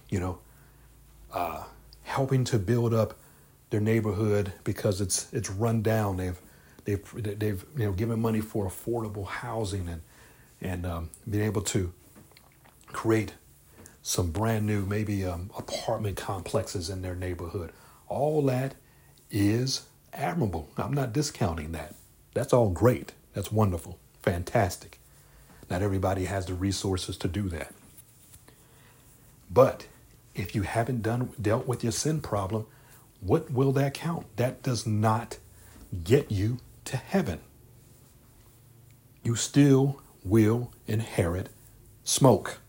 You 0.10 0.20
know, 0.20 0.40
uh, 1.34 1.64
helping 2.04 2.44
to 2.46 2.60
build 2.60 2.94
up 2.94 3.16
their 3.70 3.82
neighborhood 3.82 4.54
because 4.64 5.02
it's 5.02 5.32
it's 5.34 5.50
run 5.50 5.82
down. 5.82 6.18
They've 6.18 6.40
they've 6.88 7.40
they've 7.40 7.66
you 7.78 7.86
know 7.86 7.92
given 7.92 8.20
money 8.20 8.42
for 8.42 8.66
affordable 8.66 9.28
housing 9.28 9.88
and 9.88 10.02
and 10.62 10.86
um, 10.86 11.10
being 11.30 11.44
able 11.44 11.62
to 11.62 11.94
create 12.88 13.34
some 14.02 14.32
brand 14.32 14.66
new, 14.66 14.86
maybe 14.86 15.26
um, 15.26 15.52
apartment 15.58 16.18
complexes 16.18 16.90
in 16.90 17.02
their 17.02 17.14
neighborhood. 17.14 17.72
All 18.08 18.42
that 18.46 18.76
is 19.30 19.84
admirable. 20.14 20.70
I'm 20.78 20.94
not 20.94 21.14
discounting 21.14 21.74
that. 21.74 21.94
That's 22.34 22.54
all 22.54 22.70
great. 22.70 23.12
That's 23.34 23.52
wonderful. 23.52 24.00
Fantastic. 24.24 24.98
Not 25.70 25.82
everybody 25.82 26.26
has 26.26 26.46
the 26.46 26.54
resources 26.54 27.18
to 27.18 27.28
do 27.28 27.50
that. 27.50 27.74
But 29.52 29.88
if 30.34 30.56
you 30.56 30.62
haven't 30.62 31.02
done 31.04 31.30
dealt 31.40 31.68
with 31.68 31.84
your 31.84 31.92
sin 31.92 32.22
problem, 32.22 32.66
what 33.20 33.52
will 33.52 33.74
that 33.74 33.94
count? 33.94 34.26
That 34.38 34.64
does 34.64 34.88
not 34.88 35.38
get 36.04 36.32
you 36.32 36.60
to 36.88 36.98
heaven. 36.98 37.40
You 39.24 39.36
still 39.36 40.02
will 40.24 40.72
inherit 40.88 41.50
smoke. 42.04 42.60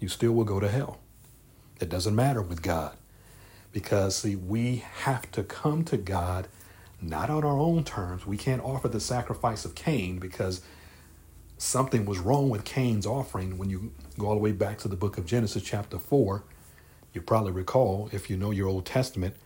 You 0.00 0.08
still 0.08 0.32
will 0.32 0.44
go 0.44 0.60
to 0.60 0.68
hell. 0.68 1.00
It 1.80 1.88
doesn't 1.88 2.14
matter 2.14 2.42
with 2.42 2.62
God. 2.62 2.96
Because, 3.72 4.16
see, 4.16 4.36
we 4.36 4.84
have 5.02 5.30
to 5.32 5.42
come 5.42 5.84
to 5.84 5.96
God 5.96 6.48
not 7.00 7.28
on 7.28 7.44
our 7.44 7.58
own 7.58 7.84
terms. 7.84 8.26
We 8.26 8.36
can't 8.36 8.62
offer 8.62 8.88
the 8.88 9.00
sacrifice 9.00 9.64
of 9.64 9.74
Cain 9.74 10.18
because 10.18 10.62
something 11.58 12.06
was 12.06 12.18
wrong 12.18 12.48
with 12.48 12.64
Cain's 12.64 13.04
offering. 13.06 13.58
When 13.58 13.68
you 13.68 13.92
go 14.18 14.28
all 14.28 14.34
the 14.34 14.40
way 14.40 14.52
back 14.52 14.78
to 14.78 14.88
the 14.88 14.96
book 14.96 15.18
of 15.18 15.26
Genesis, 15.26 15.62
chapter 15.62 15.98
4, 15.98 16.44
you 17.12 17.20
probably 17.20 17.52
recall, 17.52 18.08
if 18.12 18.30
you 18.30 18.36
know 18.36 18.50
your 18.50 18.68
Old 18.68 18.86
Testament, 18.86 19.36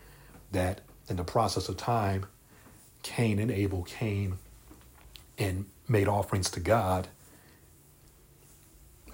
that 0.52 0.83
in 1.09 1.16
the 1.16 1.24
process 1.24 1.68
of 1.68 1.76
time, 1.76 2.26
Cain 3.02 3.38
and 3.38 3.50
Abel 3.50 3.82
came 3.84 4.38
and 5.38 5.66
made 5.88 6.08
offerings 6.08 6.50
to 6.50 6.60
God 6.60 7.08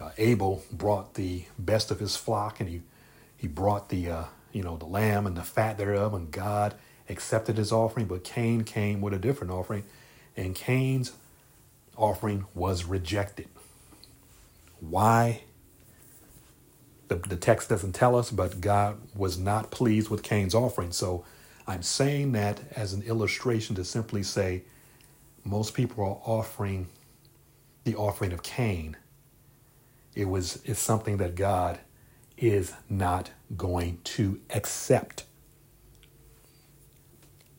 uh, 0.00 0.10
Abel 0.18 0.62
brought 0.72 1.14
the 1.14 1.44
best 1.58 1.90
of 1.90 2.00
his 2.00 2.16
flock, 2.16 2.60
and 2.60 2.68
he 2.68 2.82
he 3.36 3.48
brought 3.48 3.88
the 3.88 4.10
uh, 4.10 4.24
you 4.52 4.62
know 4.62 4.76
the 4.76 4.86
lamb 4.86 5.26
and 5.26 5.36
the 5.36 5.42
fat 5.42 5.78
thereof, 5.78 6.14
and 6.14 6.30
God 6.30 6.74
accepted 7.08 7.56
his 7.58 7.72
offering. 7.72 8.06
But 8.06 8.24
Cain 8.24 8.64
came 8.64 9.00
with 9.00 9.14
a 9.14 9.18
different 9.18 9.52
offering, 9.52 9.84
and 10.36 10.54
Cain's 10.54 11.12
offering 11.96 12.46
was 12.54 12.84
rejected. 12.84 13.48
Why? 14.80 15.42
The, 17.08 17.16
the 17.16 17.36
text 17.36 17.68
doesn't 17.68 17.92
tell 17.92 18.16
us, 18.16 18.30
but 18.32 18.60
God 18.60 18.98
was 19.14 19.38
not 19.38 19.70
pleased 19.70 20.10
with 20.10 20.24
Cain's 20.24 20.54
offering. 20.54 20.92
So 20.92 21.24
I'm 21.66 21.82
saying 21.82 22.32
that 22.32 22.60
as 22.74 22.92
an 22.92 23.02
illustration 23.02 23.74
to 23.76 23.84
simply 23.84 24.22
say 24.22 24.62
most 25.44 25.74
people 25.74 26.04
are 26.04 26.20
offering 26.24 26.88
the 27.84 27.94
offering 27.96 28.32
of 28.32 28.42
Cain 28.42 28.96
it 30.16 30.24
was 30.24 30.58
it's 30.64 30.80
something 30.80 31.18
that 31.18 31.36
God 31.36 31.78
is 32.38 32.72
not 32.88 33.30
going 33.56 33.98
to 34.02 34.40
accept. 34.50 35.24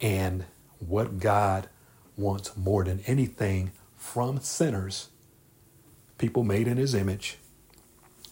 And 0.01 0.45
what 0.79 1.19
God 1.19 1.69
wants 2.17 2.57
more 2.57 2.83
than 2.83 3.01
anything 3.05 3.71
from 3.95 4.39
sinners, 4.41 5.09
people 6.17 6.43
made 6.43 6.67
in 6.67 6.77
his 6.77 6.95
image, 6.95 7.37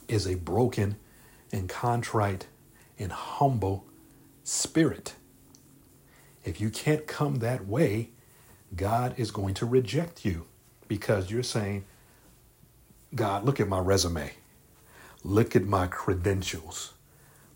is 0.08 0.28
a 0.28 0.36
broken 0.36 0.98
and 1.52 1.70
contrite 1.70 2.48
and 2.98 3.12
humble 3.12 3.86
spirit. 4.44 5.14
If 6.46 6.62
you 6.62 6.70
can't 6.70 7.08
come 7.08 7.38
that 7.38 7.68
way, 7.68 8.12
God 8.76 9.16
is 9.18 9.32
going 9.32 9.56
to 9.56 9.66
reject 9.66 10.24
you 10.24 10.46
because 10.88 11.32
you're 11.32 11.44
saying, 11.44 11.86
God, 13.16 13.44
look 13.44 13.60
at 13.60 13.68
my 13.68 13.80
resume. 13.80 14.32
Look 15.24 15.56
at 15.56 15.66
my 15.66 15.88
credentials. 15.88 16.94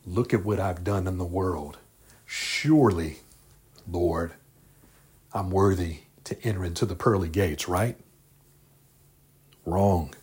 Look 0.05 0.33
at 0.33 0.43
what 0.43 0.59
I've 0.59 0.83
done 0.83 1.05
in 1.05 1.19
the 1.19 1.25
world. 1.25 1.77
Surely, 2.25 3.17
Lord, 3.87 4.33
I'm 5.33 5.51
worthy 5.51 5.99
to 6.23 6.41
enter 6.43 6.65
into 6.65 6.85
the 6.87 6.95
pearly 6.95 7.29
gates, 7.29 7.67
right? 7.67 7.95
Wrong. 9.65 10.15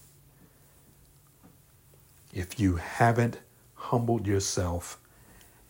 If 2.32 2.58
you 2.58 2.76
haven't 2.76 3.38
humbled 3.74 4.26
yourself 4.26 4.98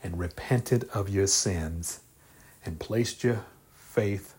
and 0.02 0.18
repented 0.18 0.88
of 0.94 1.10
your 1.10 1.26
sins 1.26 2.00
and 2.66 2.78
placed 2.78 3.24
your 3.24 3.44
faith, 3.74 4.34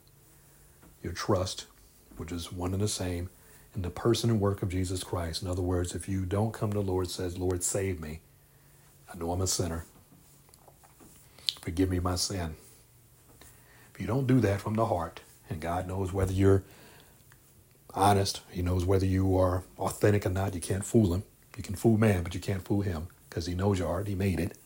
your 1.01 1.13
trust, 1.13 1.65
which 2.17 2.31
is 2.31 2.51
one 2.51 2.73
and 2.73 2.81
the 2.81 2.87
same, 2.87 3.29
in 3.75 3.81
the 3.81 3.89
person 3.89 4.29
and 4.29 4.39
work 4.39 4.61
of 4.61 4.69
Jesus 4.69 5.03
Christ. 5.03 5.41
In 5.41 5.47
other 5.47 5.61
words, 5.61 5.93
if 5.93 6.09
you 6.09 6.25
don't 6.25 6.53
come 6.53 6.71
to 6.71 6.79
the 6.79 6.83
Lord, 6.83 7.09
says, 7.09 7.37
Lord, 7.37 7.63
save 7.63 7.99
me. 7.99 8.21
I 9.13 9.17
know 9.17 9.31
I'm 9.31 9.41
a 9.41 9.47
sinner. 9.47 9.85
Forgive 11.61 11.89
me 11.89 11.99
my 11.99 12.15
sin. 12.15 12.55
If 13.93 14.01
you 14.01 14.07
don't 14.07 14.27
do 14.27 14.39
that 14.41 14.61
from 14.61 14.75
the 14.75 14.85
heart, 14.85 15.21
and 15.49 15.61
God 15.61 15.87
knows 15.87 16.11
whether 16.11 16.33
you're 16.33 16.63
honest. 17.93 18.41
He 18.51 18.61
knows 18.61 18.85
whether 18.85 19.05
you 19.05 19.37
are 19.37 19.63
authentic 19.77 20.25
or 20.25 20.29
not. 20.29 20.53
You 20.53 20.61
can't 20.61 20.85
fool 20.85 21.13
him. 21.13 21.23
You 21.55 21.63
can 21.63 21.75
fool 21.75 21.97
man, 21.97 22.23
but 22.23 22.33
you 22.33 22.39
can't 22.39 22.63
fool 22.63 22.81
him 22.81 23.07
because 23.29 23.47
he 23.47 23.55
knows 23.55 23.79
your 23.79 23.87
heart. 23.87 24.07
He 24.07 24.15
made 24.15 24.39
it. 24.39 24.57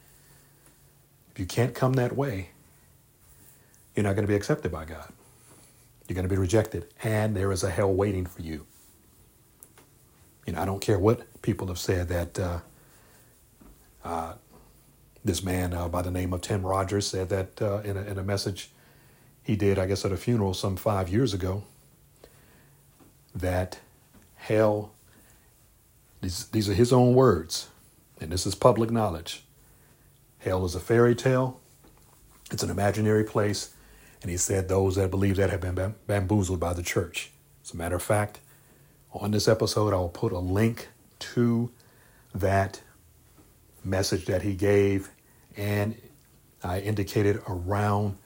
If 1.32 1.40
you 1.40 1.46
can't 1.46 1.74
come 1.74 1.94
that 1.94 2.16
way, 2.16 2.50
you're 3.96 4.04
not 4.04 4.16
going 4.16 4.26
to 4.26 4.32
be 4.32 4.36
accepted 4.36 4.72
by 4.72 4.86
God. 4.86 5.12
You're 6.08 6.16
going 6.16 6.28
to 6.28 6.34
be 6.34 6.40
rejected, 6.40 6.88
and 7.04 7.36
there 7.36 7.52
is 7.52 7.64
a 7.64 7.70
hell 7.70 7.94
waiting 7.94 8.26
for 8.26 8.42
you. 8.42 8.66
You 10.46 10.54
know, 10.54 10.62
I 10.62 10.66
don't 10.66 10.82
care 10.82 11.00
what 11.00 11.42
people 11.42 11.68
have 11.68 11.80
said 11.80 12.08
that 12.10 12.40
uh, 12.40 12.60
uh, 14.04 14.34
this 15.24 15.44
man 15.44 15.74
uh, 15.74 15.88
by 15.88 16.02
the 16.02 16.12
name 16.12 16.34
of 16.34 16.42
Tim 16.42 16.66
Rogers 16.66 17.08
said 17.08 17.30
that 17.30 17.62
uh, 17.62 17.82
in, 17.84 17.96
a, 17.98 18.02
in 18.02 18.18
a 18.18 18.24
message 18.24 18.72
he 19.44 19.56
did, 19.56 19.80
I 19.80 19.86
guess, 19.86 20.06
at 20.06 20.12
a 20.12 20.18
funeral 20.18 20.54
some 20.54 20.76
five 20.76 21.10
years 21.10 21.34
ago, 21.34 21.64
that 23.34 23.80
hell, 24.36 24.94
these, 26.22 26.46
these 26.48 26.70
are 26.70 26.74
his 26.74 26.92
own 26.92 27.14
words, 27.14 27.70
and 28.20 28.32
this 28.32 28.46
is 28.46 28.56
public 28.56 28.92
knowledge. 28.92 29.44
Hell 30.40 30.66
is 30.66 30.76
a 30.76 30.80
fairy 30.80 31.16
tale, 31.16 31.60
it's 32.52 32.64
an 32.64 32.70
imaginary 32.70 33.24
place, 33.24 33.74
and 34.22 34.30
he 34.30 34.38
said 34.38 34.68
those 34.68 34.96
that 34.96 35.10
believe 35.10 35.38
that 35.38 35.50
have 35.50 35.62
been 35.62 35.96
bamboozled 36.08 36.60
by 36.60 36.74
the 36.74 36.84
church. 36.84 37.32
As 37.64 37.74
a 37.74 37.78
matter 37.78 37.96
of 37.96 38.04
fact, 38.04 38.40
on 39.14 39.32
this 39.32 39.48
episode, 39.48 39.94
I'll 39.94 40.10
put 40.10 40.32
a 40.32 40.40
link 40.40 40.90
to 41.20 41.72
that 42.34 42.82
message 43.84 44.26
that 44.26 44.44
he 44.44 44.54
gave, 44.54 45.10
and 45.58 45.96
I 46.64 46.80
indicated 46.80 47.42
around 47.48 48.18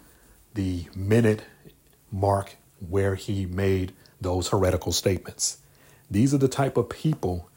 the 0.53 0.85
minute 0.95 1.43
mark 2.11 2.55
where 2.87 3.15
he 3.15 3.45
made 3.45 3.93
those 4.21 4.49
heretical 4.49 4.91
statements. 4.91 5.59
These 6.09 6.33
are 6.33 6.37
the 6.37 6.47
type 6.47 6.77
of 6.77 6.89
people 6.89 7.49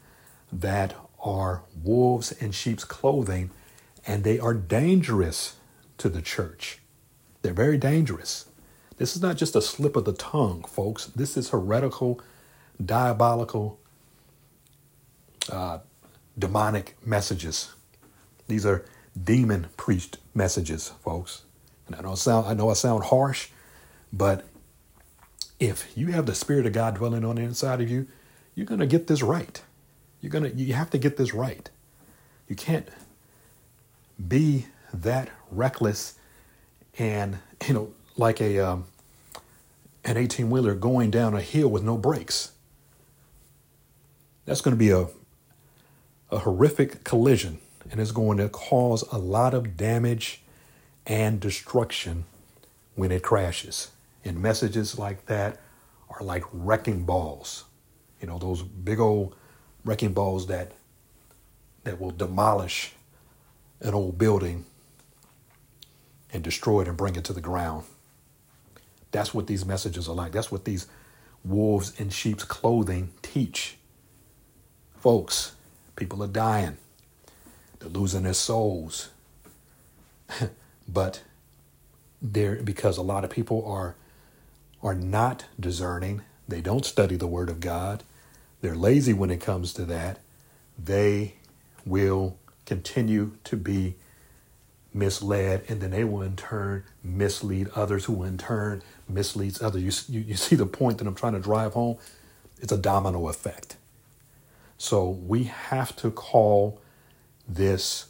that 0.51 0.95
are 1.21 1.63
wolves 1.83 2.31
in 2.31 2.51
sheep's 2.51 2.83
clothing, 2.83 3.51
and 4.07 4.23
they 4.23 4.39
are 4.39 4.53
dangerous 4.53 5.55
to 5.97 6.09
the 6.09 6.21
church. 6.21 6.78
They're 7.41 7.53
very 7.53 7.77
dangerous. 7.77 8.45
This 8.97 9.15
is 9.15 9.21
not 9.21 9.37
just 9.37 9.55
a 9.55 9.61
slip 9.61 9.95
of 9.95 10.05
the 10.05 10.13
tongue, 10.13 10.63
folks. 10.63 11.05
This 11.07 11.37
is 11.37 11.49
heretical, 11.49 12.19
diabolical, 12.83 13.79
uh, 15.49 15.79
demonic 16.37 16.97
messages. 17.05 17.73
These 18.47 18.65
are 18.65 18.85
demon 19.21 19.67
preached 19.77 20.17
messages, 20.33 20.89
folks. 21.03 21.43
And 21.87 21.95
I 21.95 22.01
know 22.01 22.15
sound 22.15 22.45
I 22.47 22.53
know 22.53 22.69
I 22.69 22.73
sound 22.73 23.05
harsh, 23.05 23.49
but 24.11 24.45
if 25.59 25.91
you 25.95 26.07
have 26.07 26.25
the 26.25 26.35
Spirit 26.35 26.65
of 26.65 26.73
God 26.73 26.95
dwelling 26.95 27.25
on 27.25 27.35
the 27.35 27.41
inside 27.41 27.81
of 27.81 27.89
you, 27.89 28.07
you're 28.53 28.65
gonna 28.65 28.85
get 28.85 29.07
this 29.07 29.21
right. 29.21 29.61
You're 30.21 30.31
gonna 30.31 30.49
you 30.49 30.73
have 30.73 30.89
to 30.91 30.97
get 30.97 31.17
this 31.17 31.33
right. 31.33 31.69
You 32.47 32.55
can't 32.55 32.89
be 34.27 34.67
that 34.93 35.29
reckless 35.51 36.15
and 36.99 37.39
you 37.67 37.73
know 37.73 37.93
like 38.17 38.41
a 38.41 38.59
um, 38.59 38.85
an 40.03 40.17
18 40.17 40.49
wheeler 40.49 40.75
going 40.75 41.09
down 41.09 41.33
a 41.33 41.41
hill 41.41 41.69
with 41.69 41.83
no 41.83 41.97
brakes. 41.97 42.51
That's 44.45 44.61
going 44.61 44.75
to 44.75 44.79
be 44.79 44.91
a 44.91 45.07
a 46.31 46.39
horrific 46.39 47.03
collision 47.03 47.59
and 47.91 47.99
it's 47.99 48.11
going 48.11 48.37
to 48.37 48.49
cause 48.49 49.03
a 49.11 49.17
lot 49.17 49.53
of 49.53 49.75
damage 49.75 50.41
and 51.07 51.39
destruction 51.39 52.25
when 52.95 53.11
it 53.11 53.23
crashes. 53.23 53.89
And 54.23 54.39
messages 54.39 54.99
like 54.99 55.25
that 55.25 55.59
are 56.09 56.23
like 56.23 56.43
wrecking 56.51 57.03
balls. 57.03 57.63
You 58.21 58.27
know, 58.27 58.37
those 58.37 58.61
big 58.61 58.99
old 58.99 59.35
wrecking 59.85 60.13
balls 60.13 60.47
that 60.47 60.73
that 61.83 61.99
will 61.99 62.11
demolish 62.11 62.93
an 63.79 63.93
old 63.93 64.17
building 64.17 64.65
and 66.31 66.43
destroy 66.43 66.81
it 66.81 66.87
and 66.87 66.97
bring 66.97 67.15
it 67.15 67.23
to 67.25 67.33
the 67.33 67.41
ground. 67.41 67.85
That's 69.11 69.33
what 69.33 69.47
these 69.47 69.65
messages 69.65 70.07
are 70.07 70.15
like. 70.15 70.31
That's 70.31 70.51
what 70.51 70.65
these 70.65 70.87
wolves 71.43 71.99
in 71.99 72.09
sheep's 72.09 72.43
clothing 72.43 73.11
teach. 73.21 73.77
Folks, 74.97 75.53
people 75.95 76.23
are 76.23 76.27
dying. 76.27 76.77
They're 77.79 77.89
losing 77.89 78.23
their 78.23 78.33
souls. 78.33 79.09
but 80.87 81.23
there 82.21 82.55
because 82.55 82.97
a 82.97 83.01
lot 83.01 83.23
of 83.23 83.29
people 83.29 83.65
are 83.65 83.95
are 84.83 84.95
not 84.95 85.45
discerning. 85.59 86.21
They 86.47 86.61
don't 86.61 86.85
study 86.85 87.15
the 87.15 87.27
word 87.27 87.49
of 87.49 87.59
God. 87.59 88.03
They're 88.61 88.75
lazy 88.75 89.13
when 89.13 89.29
it 89.29 89.41
comes 89.41 89.73
to 89.73 89.85
that. 89.85 90.19
They 90.77 91.35
will 91.85 92.37
continue 92.65 93.33
to 93.45 93.55
be 93.55 93.95
misled, 94.93 95.63
and 95.67 95.81
then 95.81 95.91
they 95.91 96.03
will 96.03 96.21
in 96.21 96.35
turn 96.35 96.83
mislead 97.03 97.69
others, 97.75 98.05
who 98.05 98.23
in 98.23 98.37
turn 98.37 98.81
misleads 99.07 99.61
others. 99.61 100.09
You, 100.09 100.19
you, 100.19 100.25
you 100.29 100.35
see 100.35 100.55
the 100.55 100.65
point 100.65 100.97
that 100.97 101.07
I'm 101.07 101.15
trying 101.15 101.33
to 101.33 101.39
drive 101.39 101.73
home? 101.73 101.97
It's 102.59 102.71
a 102.71 102.77
domino 102.77 103.27
effect. 103.29 103.77
So 104.77 105.09
we 105.09 105.43
have 105.45 105.95
to 105.97 106.11
call 106.11 106.81
this 107.47 108.05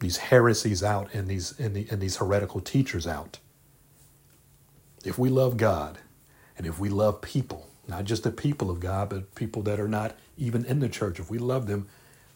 these 0.00 0.16
heresies 0.18 0.82
out 0.82 1.14
and 1.14 1.28
these 1.28 1.58
and, 1.58 1.74
the, 1.74 1.86
and 1.90 2.00
these 2.00 2.16
heretical 2.16 2.60
teachers 2.60 3.06
out. 3.06 3.38
If 5.04 5.18
we 5.18 5.28
love 5.28 5.56
God 5.56 5.98
and 6.56 6.66
if 6.66 6.78
we 6.78 6.88
love 6.88 7.20
people, 7.20 7.68
not 7.86 8.04
just 8.04 8.22
the 8.22 8.30
people 8.30 8.70
of 8.70 8.80
God, 8.80 9.10
but 9.10 9.34
people 9.34 9.62
that 9.62 9.78
are 9.78 9.88
not 9.88 10.16
even 10.36 10.64
in 10.64 10.80
the 10.80 10.88
church, 10.88 11.20
if 11.20 11.30
we 11.30 11.38
love 11.38 11.66
them, 11.66 11.88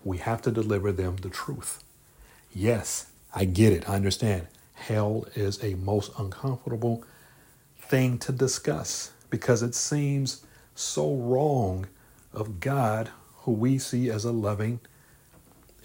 we 0.04 0.18
have 0.18 0.42
to 0.42 0.50
deliver 0.50 0.92
them 0.92 1.16
the 1.16 1.30
truth. 1.30 1.82
Yes, 2.58 3.06
I 3.32 3.44
get 3.44 3.72
it. 3.72 3.88
I 3.88 3.94
understand. 3.94 4.48
Hell 4.74 5.26
is 5.36 5.62
a 5.62 5.76
most 5.76 6.10
uncomfortable 6.18 7.04
thing 7.80 8.18
to 8.18 8.32
discuss 8.32 9.12
because 9.30 9.62
it 9.62 9.76
seems 9.76 10.44
so 10.74 11.14
wrong 11.14 11.86
of 12.32 12.58
God, 12.58 13.10
who 13.42 13.52
we 13.52 13.78
see 13.78 14.10
as 14.10 14.24
a 14.24 14.32
loving 14.32 14.80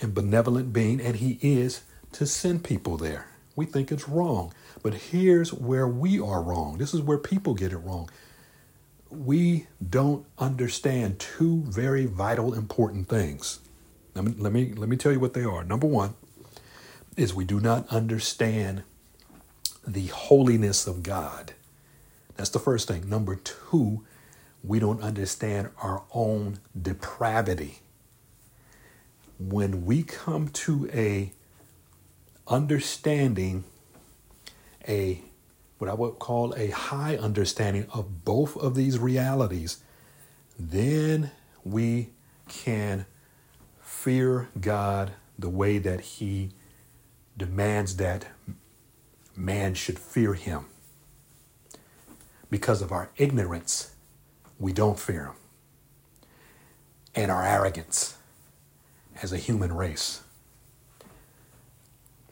and 0.01 0.15
benevolent 0.15 0.73
being, 0.73 0.99
and 0.99 1.17
He 1.17 1.37
is 1.43 1.83
to 2.13 2.25
send 2.25 2.63
people 2.63 2.97
there. 2.97 3.27
We 3.55 3.67
think 3.67 3.91
it's 3.91 4.09
wrong. 4.09 4.51
But 4.81 4.95
here's 4.95 5.53
where 5.53 5.87
we 5.87 6.19
are 6.19 6.41
wrong. 6.41 6.79
This 6.79 6.95
is 6.95 7.01
where 7.01 7.19
people 7.19 7.53
get 7.53 7.71
it 7.71 7.77
wrong. 7.77 8.09
We 9.11 9.67
don't 9.87 10.25
understand 10.39 11.19
two 11.19 11.61
very 11.67 12.07
vital, 12.07 12.55
important 12.55 13.09
things. 13.09 13.59
Let 14.15 14.25
me, 14.25 14.33
let 14.39 14.51
me, 14.51 14.73
let 14.73 14.89
me 14.89 14.97
tell 14.97 15.11
you 15.11 15.19
what 15.19 15.35
they 15.35 15.43
are. 15.43 15.63
Number 15.63 15.85
one 15.85 16.15
is 17.15 17.33
we 17.33 17.45
do 17.45 17.59
not 17.59 17.87
understand 17.89 18.83
the 19.85 20.07
holiness 20.07 20.87
of 20.87 21.03
God. 21.03 21.53
That's 22.35 22.49
the 22.49 22.59
first 22.59 22.87
thing. 22.87 23.09
Number 23.09 23.35
two, 23.35 24.03
we 24.63 24.79
don't 24.79 25.01
understand 25.01 25.69
our 25.81 26.03
own 26.13 26.59
depravity 26.79 27.79
when 29.39 29.85
we 29.85 30.03
come 30.03 30.47
to 30.47 30.89
a 30.93 31.31
understanding 32.47 33.63
a 34.87 35.21
what 35.77 35.89
I 35.89 35.93
would 35.93 36.19
call 36.19 36.53
a 36.55 36.69
high 36.69 37.17
understanding 37.17 37.87
of 37.93 38.23
both 38.23 38.55
of 38.55 38.75
these 38.75 38.97
realities, 38.97 39.83
then 40.57 41.31
we 41.63 42.09
can 42.47 43.05
fear 43.81 44.49
God 44.59 45.11
the 45.37 45.49
way 45.49 45.79
that 45.79 45.99
He 46.01 46.51
demands 47.37 47.97
that 47.97 48.27
man 49.35 49.73
should 49.73 49.99
fear 49.99 50.33
Him. 50.33 50.65
Because 52.49 52.81
of 52.81 52.91
our 52.91 53.09
ignorance, 53.17 53.95
we 54.59 54.73
don't 54.73 54.99
fear 54.99 55.25
Him. 55.25 55.33
And 57.15 57.31
our 57.31 57.45
arrogance 57.45 58.17
as 59.21 59.31
a 59.31 59.37
human 59.37 59.73
race. 59.73 60.21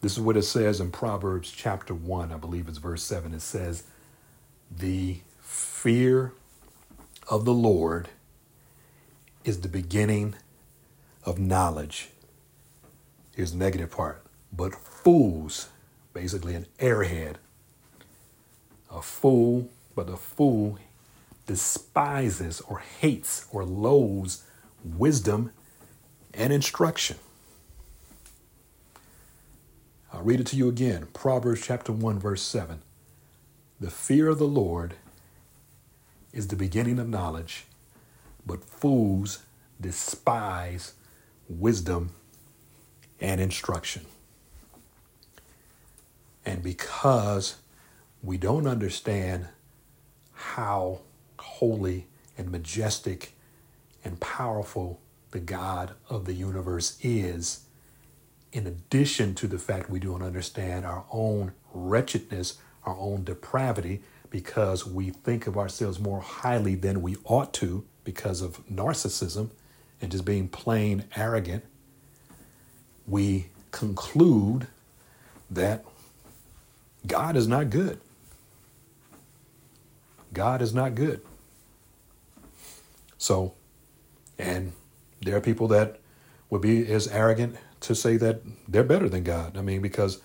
This 0.01 0.13
is 0.13 0.19
what 0.19 0.37
it 0.37 0.43
says 0.43 0.79
in 0.79 0.89
Proverbs 0.89 1.51
chapter 1.51 1.93
1, 1.93 2.31
I 2.31 2.37
believe 2.37 2.67
it's 2.67 2.79
verse 2.79 3.03
7. 3.03 3.33
It 3.35 3.41
says, 3.41 3.83
The 4.75 5.19
fear 5.39 6.33
of 7.29 7.45
the 7.45 7.53
Lord 7.53 8.09
is 9.43 9.61
the 9.61 9.67
beginning 9.67 10.35
of 11.23 11.37
knowledge. 11.37 12.09
Here's 13.35 13.51
the 13.51 13.59
negative 13.59 13.91
part. 13.91 14.23
But 14.51 14.73
fools, 15.03 15.69
basically 16.13 16.53
an 16.53 16.67
airhead, 16.79 17.35
a 18.91 19.01
fool, 19.01 19.67
but 19.95 20.09
a 20.09 20.17
fool 20.17 20.77
despises 21.47 22.61
or 22.61 22.79
hates 22.79 23.47
or 23.51 23.65
loathes 23.65 24.43
wisdom 24.83 25.51
and 26.33 26.53
instruction. 26.53 27.17
I'll 30.13 30.21
read 30.21 30.39
it 30.39 30.47
to 30.47 30.55
you 30.55 30.69
again 30.69 31.07
Proverbs 31.13 31.65
chapter 31.65 31.91
1, 31.91 32.19
verse 32.19 32.43
7. 32.43 32.81
The 33.79 33.89
fear 33.89 34.27
of 34.29 34.37
the 34.37 34.45
Lord 34.45 34.95
is 36.31 36.49
the 36.49 36.55
beginning 36.55 36.99
of 36.99 37.09
knowledge, 37.09 37.65
but 38.45 38.63
fools 38.63 39.39
despise 39.79 40.93
wisdom 41.49 42.11
and 43.19 43.41
instruction. 43.41 44.05
And 46.45 46.63
because 46.63 47.57
we 48.23 48.37
don't 48.37 48.67
understand 48.67 49.47
how 50.33 51.01
holy 51.39 52.07
and 52.37 52.51
majestic 52.51 53.33
and 54.03 54.19
powerful 54.19 54.99
the 55.31 55.39
God 55.39 55.93
of 56.09 56.25
the 56.25 56.33
universe 56.33 56.97
is, 57.01 57.65
in 58.51 58.67
addition 58.67 59.33
to 59.35 59.47
the 59.47 59.59
fact 59.59 59.89
we 59.89 59.99
don't 59.99 60.21
understand 60.23 60.85
our 60.85 61.05
own 61.11 61.53
wretchedness, 61.73 62.57
our 62.85 62.97
own 62.97 63.23
depravity, 63.23 64.01
because 64.29 64.85
we 64.85 65.09
think 65.11 65.47
of 65.47 65.57
ourselves 65.57 65.99
more 65.99 66.21
highly 66.21 66.75
than 66.75 67.01
we 67.01 67.15
ought 67.25 67.53
to 67.53 67.85
because 68.03 68.41
of 68.41 68.65
narcissism 68.67 69.49
and 70.01 70.11
just 70.11 70.25
being 70.25 70.47
plain 70.47 71.03
arrogant, 71.15 71.63
we 73.05 73.47
conclude 73.71 74.67
that 75.49 75.85
God 77.07 77.35
is 77.37 77.47
not 77.47 77.69
good. 77.69 77.99
God 80.33 80.61
is 80.61 80.73
not 80.73 80.95
good. 80.95 81.21
So, 83.17 83.53
and 84.39 84.73
there 85.21 85.37
are 85.37 85.41
people 85.41 85.67
that 85.69 85.99
would 86.49 86.61
be 86.61 86.91
as 86.91 87.07
arrogant 87.07 87.57
to 87.81 87.95
say 87.95 88.17
that 88.17 88.41
they're 88.67 88.83
better 88.83 89.09
than 89.09 89.23
God. 89.23 89.57
I 89.57 89.61
mean, 89.61 89.81
because 89.81 90.21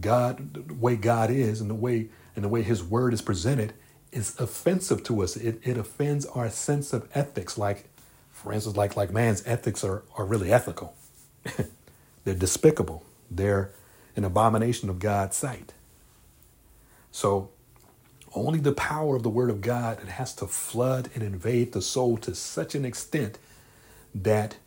God, 0.00 0.54
the 0.54 0.74
way 0.74 0.96
God 0.96 1.30
is, 1.30 1.60
and 1.60 1.70
the 1.70 1.74
way 1.74 2.08
and 2.34 2.44
the 2.44 2.48
way 2.48 2.62
His 2.62 2.84
Word 2.84 3.14
is 3.14 3.22
presented, 3.22 3.74
is 4.12 4.38
offensive 4.38 5.02
to 5.04 5.22
us. 5.22 5.36
It, 5.36 5.60
it 5.64 5.78
offends 5.78 6.26
our 6.26 6.50
sense 6.50 6.92
of 6.92 7.08
ethics. 7.14 7.58
Like, 7.58 7.88
for 8.30 8.52
instance, 8.52 8.76
like 8.76 8.96
like 8.96 9.12
man's 9.12 9.42
ethics 9.46 9.84
are 9.84 10.02
are 10.16 10.24
really 10.26 10.52
ethical. 10.52 10.96
they're 12.24 12.34
despicable. 12.34 13.04
They're 13.30 13.72
an 14.16 14.24
abomination 14.24 14.90
of 14.90 14.98
God's 14.98 15.36
sight. 15.36 15.72
So, 17.16 17.48
only 18.34 18.58
the 18.60 18.72
power 18.72 19.16
of 19.16 19.22
the 19.22 19.30
Word 19.30 19.48
of 19.48 19.62
God 19.62 20.02
it 20.02 20.08
has 20.08 20.34
to 20.34 20.46
flood 20.46 21.08
and 21.14 21.24
invade 21.24 21.72
the 21.72 21.80
soul 21.80 22.18
to 22.18 22.34
such 22.34 22.74
an 22.74 22.84
extent 22.84 23.38
that 24.14 24.58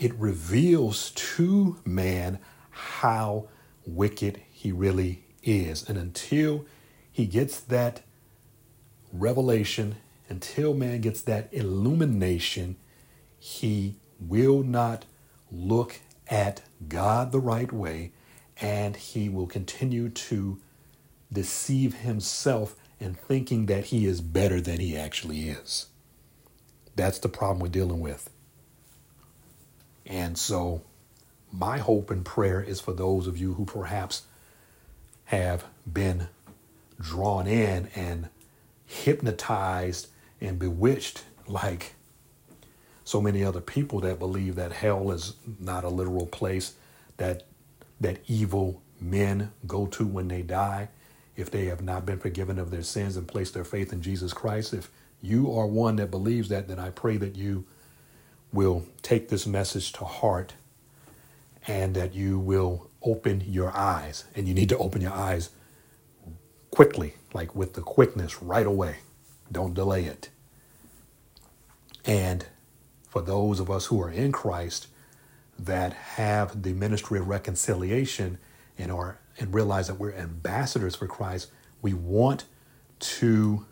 it 0.00 0.12
reveals 0.16 1.12
to 1.12 1.76
man 1.84 2.40
how 2.70 3.46
wicked 3.86 4.40
he 4.50 4.72
really 4.72 5.22
is. 5.44 5.88
And 5.88 5.96
until 5.96 6.64
he 7.12 7.24
gets 7.24 7.60
that 7.60 8.00
revelation, 9.12 9.94
until 10.28 10.74
man 10.74 11.02
gets 11.02 11.22
that 11.22 11.50
illumination, 11.52 12.74
he 13.38 13.94
will 14.18 14.64
not 14.64 15.04
look 15.52 16.00
at 16.26 16.62
God 16.88 17.30
the 17.30 17.38
right 17.38 17.72
way 17.72 18.10
and 18.60 18.96
he 18.96 19.28
will 19.28 19.46
continue 19.46 20.08
to 20.08 20.58
deceive 21.32 21.94
himself 21.94 22.76
in 23.00 23.14
thinking 23.14 23.66
that 23.66 23.86
he 23.86 24.06
is 24.06 24.20
better 24.20 24.60
than 24.60 24.78
he 24.78 24.96
actually 24.96 25.48
is. 25.48 25.86
That's 26.94 27.18
the 27.18 27.28
problem 27.28 27.60
we're 27.60 27.68
dealing 27.68 28.00
with. 28.00 28.30
And 30.06 30.36
so, 30.36 30.82
my 31.50 31.78
hope 31.78 32.10
and 32.10 32.24
prayer 32.24 32.60
is 32.60 32.80
for 32.80 32.92
those 32.92 33.26
of 33.26 33.36
you 33.36 33.54
who 33.54 33.64
perhaps 33.64 34.22
have 35.26 35.64
been 35.90 36.28
drawn 37.00 37.46
in 37.46 37.88
and 37.94 38.28
hypnotized 38.86 40.08
and 40.40 40.58
bewitched 40.58 41.24
like 41.46 41.94
so 43.04 43.20
many 43.20 43.44
other 43.44 43.60
people 43.60 44.00
that 44.00 44.18
believe 44.18 44.54
that 44.54 44.72
hell 44.72 45.10
is 45.10 45.34
not 45.58 45.84
a 45.84 45.88
literal 45.88 46.26
place 46.26 46.74
that 47.16 47.44
that 48.00 48.18
evil 48.26 48.82
men 49.00 49.52
go 49.66 49.86
to 49.86 50.06
when 50.06 50.28
they 50.28 50.42
die 50.42 50.88
if 51.36 51.50
they 51.50 51.66
have 51.66 51.82
not 51.82 52.06
been 52.06 52.18
forgiven 52.18 52.58
of 52.58 52.70
their 52.70 52.82
sins 52.82 53.16
and 53.16 53.28
placed 53.28 53.54
their 53.54 53.64
faith 53.64 53.92
in 53.92 54.02
Jesus 54.02 54.32
Christ 54.32 54.74
if 54.74 54.90
you 55.22 55.52
are 55.52 55.66
one 55.66 55.96
that 55.96 56.10
believes 56.10 56.48
that 56.50 56.68
then 56.68 56.78
I 56.78 56.90
pray 56.90 57.16
that 57.18 57.36
you 57.36 57.64
will 58.52 58.86
take 59.02 59.28
this 59.28 59.46
message 59.46 59.92
to 59.94 60.04
heart 60.04 60.54
and 61.66 61.94
that 61.94 62.14
you 62.14 62.38
will 62.38 62.90
open 63.02 63.42
your 63.46 63.76
eyes. 63.76 64.24
And 64.34 64.48
you 64.48 64.54
need 64.54 64.68
to 64.70 64.78
open 64.78 65.00
your 65.00 65.12
eyes 65.12 65.50
quickly, 66.70 67.14
like 67.32 67.54
with 67.54 67.74
the 67.74 67.82
quickness 67.82 68.42
right 68.42 68.66
away. 68.66 68.96
Don't 69.50 69.74
delay 69.74 70.04
it. 70.04 70.30
And 72.04 72.46
for 73.08 73.22
those 73.22 73.60
of 73.60 73.70
us 73.70 73.86
who 73.86 74.00
are 74.02 74.10
in 74.10 74.32
Christ 74.32 74.88
that 75.58 75.92
have 75.92 76.62
the 76.62 76.72
ministry 76.72 77.18
of 77.18 77.28
reconciliation 77.28 78.38
and 78.78 78.90
are 78.90 79.18
and 79.38 79.54
realize 79.54 79.88
that 79.88 79.98
we're 79.98 80.12
ambassadors 80.12 80.94
for 80.94 81.06
Christ, 81.06 81.50
we 81.80 81.92
want 81.92 82.44
to 83.00 83.66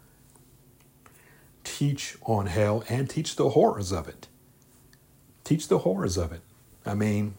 teach 1.64 2.16
on 2.22 2.46
hell 2.46 2.84
and 2.88 3.08
teach 3.08 3.36
the 3.36 3.50
horrors 3.50 3.92
of 3.92 4.08
it. 4.08 4.26
Teach 5.44 5.68
the 5.68 5.78
horrors 5.78 6.16
of 6.16 6.32
it. 6.32 6.40
I 6.84 6.94
mean, 6.94 7.34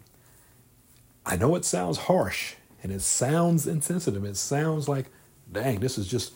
I 1.25 1.35
know 1.35 1.55
it 1.55 1.65
sounds 1.65 1.97
harsh 1.99 2.55
and 2.83 2.91
it 2.91 3.01
sounds 3.01 3.67
insensitive. 3.67 4.23
It 4.23 4.37
sounds 4.37 4.87
like, 4.87 5.07
dang, 5.51 5.79
this 5.79 5.97
is 5.97 6.07
just 6.07 6.33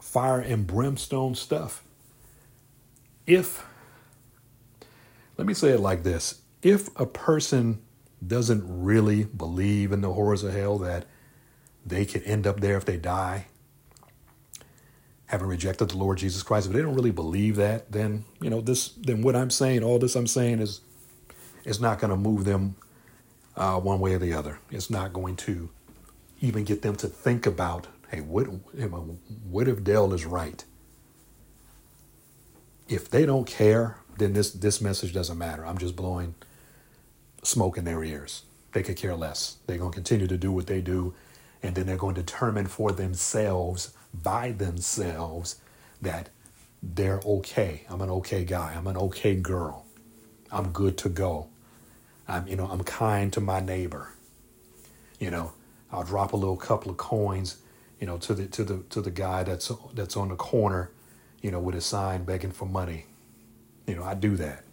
fire 0.00 0.40
and 0.40 0.66
brimstone 0.66 1.34
stuff. 1.34 1.84
If, 3.26 3.66
let 5.36 5.46
me 5.46 5.54
say 5.54 5.70
it 5.70 5.80
like 5.80 6.02
this 6.02 6.40
if 6.62 6.88
a 6.98 7.06
person 7.06 7.80
doesn't 8.26 8.62
really 8.66 9.24
believe 9.24 9.92
in 9.92 10.00
the 10.00 10.12
horrors 10.12 10.42
of 10.42 10.52
hell, 10.54 10.78
that 10.78 11.06
they 11.84 12.04
could 12.04 12.22
end 12.24 12.46
up 12.46 12.60
there 12.60 12.76
if 12.76 12.84
they 12.84 12.96
die, 12.96 13.46
having 15.26 15.48
rejected 15.48 15.90
the 15.90 15.96
Lord 15.96 16.18
Jesus 16.18 16.42
Christ, 16.42 16.66
if 16.66 16.72
they 16.72 16.82
don't 16.82 16.94
really 16.94 17.10
believe 17.10 17.56
that, 17.56 17.92
then 17.92 18.24
you 18.40 18.50
know 18.50 18.60
this. 18.60 18.88
Then 18.88 19.22
what 19.22 19.36
I'm 19.36 19.50
saying, 19.50 19.82
all 19.82 19.98
this 19.98 20.16
I'm 20.16 20.26
saying 20.26 20.60
is, 20.60 20.80
is 21.64 21.80
not 21.80 21.98
going 21.98 22.10
to 22.10 22.16
move 22.16 22.44
them 22.44 22.76
uh, 23.56 23.78
one 23.78 24.00
way 24.00 24.14
or 24.14 24.18
the 24.18 24.34
other. 24.34 24.58
It's 24.70 24.90
not 24.90 25.12
going 25.12 25.36
to 25.36 25.70
even 26.40 26.64
get 26.64 26.82
them 26.82 26.96
to 26.96 27.06
think 27.06 27.46
about, 27.46 27.86
hey, 28.10 28.20
what 28.20 28.44
what 28.44 29.68
if 29.68 29.84
Dale 29.84 30.12
is 30.12 30.26
right? 30.26 30.64
If 32.88 33.08
they 33.08 33.24
don't 33.24 33.46
care, 33.46 33.98
then 34.18 34.32
this 34.32 34.50
this 34.50 34.80
message 34.80 35.12
doesn't 35.12 35.38
matter. 35.38 35.64
I'm 35.64 35.78
just 35.78 35.94
blowing 35.96 36.34
smoke 37.42 37.78
in 37.78 37.84
their 37.84 38.02
ears. 38.04 38.42
They 38.72 38.82
could 38.82 38.96
care 38.96 39.16
less. 39.16 39.56
They're 39.66 39.78
going 39.78 39.90
to 39.90 39.94
continue 39.94 40.26
to 40.26 40.36
do 40.36 40.52
what 40.52 40.66
they 40.66 40.80
do, 40.80 41.14
and 41.62 41.74
then 41.74 41.86
they're 41.86 41.96
going 41.96 42.14
to 42.14 42.22
determine 42.22 42.66
for 42.66 42.92
themselves 42.92 43.92
by 44.14 44.52
themselves 44.52 45.56
that 46.00 46.28
they're 46.82 47.20
okay. 47.24 47.82
I'm 47.88 48.00
an 48.00 48.10
okay 48.10 48.44
guy. 48.44 48.74
I'm 48.76 48.86
an 48.86 48.96
okay 48.96 49.34
girl. 49.34 49.86
I'm 50.50 50.70
good 50.70 50.96
to 50.98 51.08
go. 51.08 51.48
I'm, 52.26 52.46
you 52.46 52.56
know, 52.56 52.66
I'm 52.66 52.82
kind 52.84 53.32
to 53.34 53.40
my 53.40 53.60
neighbor. 53.60 54.12
You 55.18 55.30
know, 55.30 55.52
I'll 55.92 56.04
drop 56.04 56.32
a 56.32 56.36
little 56.36 56.56
couple 56.56 56.90
of 56.90 56.96
coins, 56.96 57.58
you 58.00 58.06
know, 58.06 58.16
to 58.18 58.34
the 58.34 58.46
to 58.46 58.64
the 58.64 58.82
to 58.90 59.00
the 59.00 59.10
guy 59.10 59.42
that's 59.42 59.70
that's 59.94 60.16
on 60.16 60.28
the 60.28 60.36
corner, 60.36 60.90
you 61.42 61.50
know, 61.50 61.60
with 61.60 61.74
a 61.74 61.80
sign 61.80 62.24
begging 62.24 62.52
for 62.52 62.66
money. 62.66 63.06
You 63.86 63.96
know, 63.96 64.04
I 64.04 64.14
do 64.14 64.36
that. 64.36 64.64